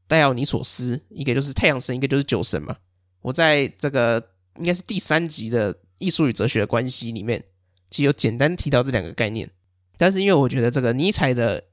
[0.08, 2.78] 戴奥尼索斯，一个就是太阳神，一个就是酒神嘛。
[3.20, 5.76] 我在这个应该是第三集的。
[6.00, 7.44] 艺术与哲学的关系里面，
[7.90, 9.50] 其实有简单提到这两个概念，
[9.98, 11.64] 但是因为我觉得这个尼采的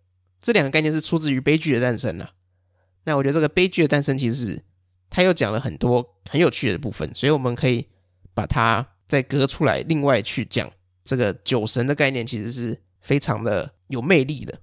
[0.41, 2.33] 这两个概念是出自于悲剧的诞生啊。
[3.05, 4.63] 那我觉得这个悲剧的诞生，其实
[5.11, 7.87] 他又讲了很多很有趣的部分，所以我们可以
[8.33, 10.71] 把它再割出来，另外去讲
[11.05, 14.61] 这个酒神的概念，其实是非常的有魅力的。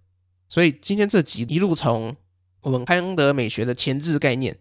[0.49, 2.15] 所以今天这集一路从
[2.61, 4.57] 我们康德美学的前置概念，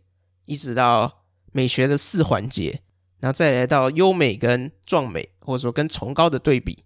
[0.47, 2.83] 一直到美学的四环节，
[3.21, 6.85] 然后再来到优美跟壮美，或者说跟崇高的对比。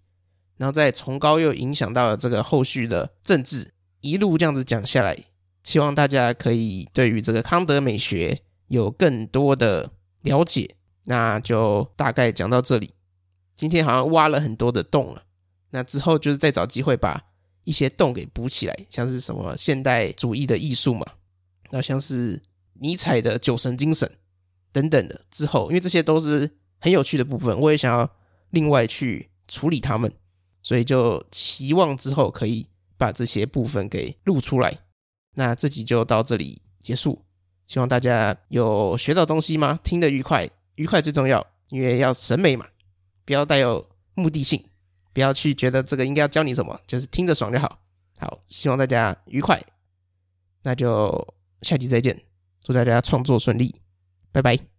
[0.57, 5.17] 然后再崇高又影响到了这个后续的政治，一路这样子讲下来，
[5.63, 10.75] 希望大家可以对于这个康德美学有更多的了解。
[11.07, 12.91] 那就大概讲到这里。
[13.55, 15.23] 今天好像挖了很多的洞了，
[15.69, 17.23] 那之后就是再找机会把
[17.63, 21.05] 一些洞给补起来，像是什么现代主义的艺术嘛，
[21.69, 22.41] 那像是
[22.73, 24.09] 尼采的酒神精神
[24.75, 25.21] 等等的。
[25.31, 28.09] 之后，因为这些都是很有趣的部分，我也想要
[28.49, 30.11] 另外去处理它们。
[30.61, 32.67] 所以就期望之后可以
[32.97, 34.79] 把这些部分给录出来。
[35.35, 37.21] 那这集就到这里结束，
[37.67, 39.79] 希望大家有学到东西吗？
[39.83, 42.65] 听得愉快，愉快最重要，因为要审美嘛，
[43.23, 44.63] 不要带有目的性，
[45.13, 47.79] 不要去觉得这个应该要教你什么，就是听着爽就好。
[48.17, 49.61] 好，希望大家愉快，
[50.63, 52.19] 那就下集再见，
[52.63, 53.75] 祝大家创作顺利，
[54.35, 54.74] Bye bye.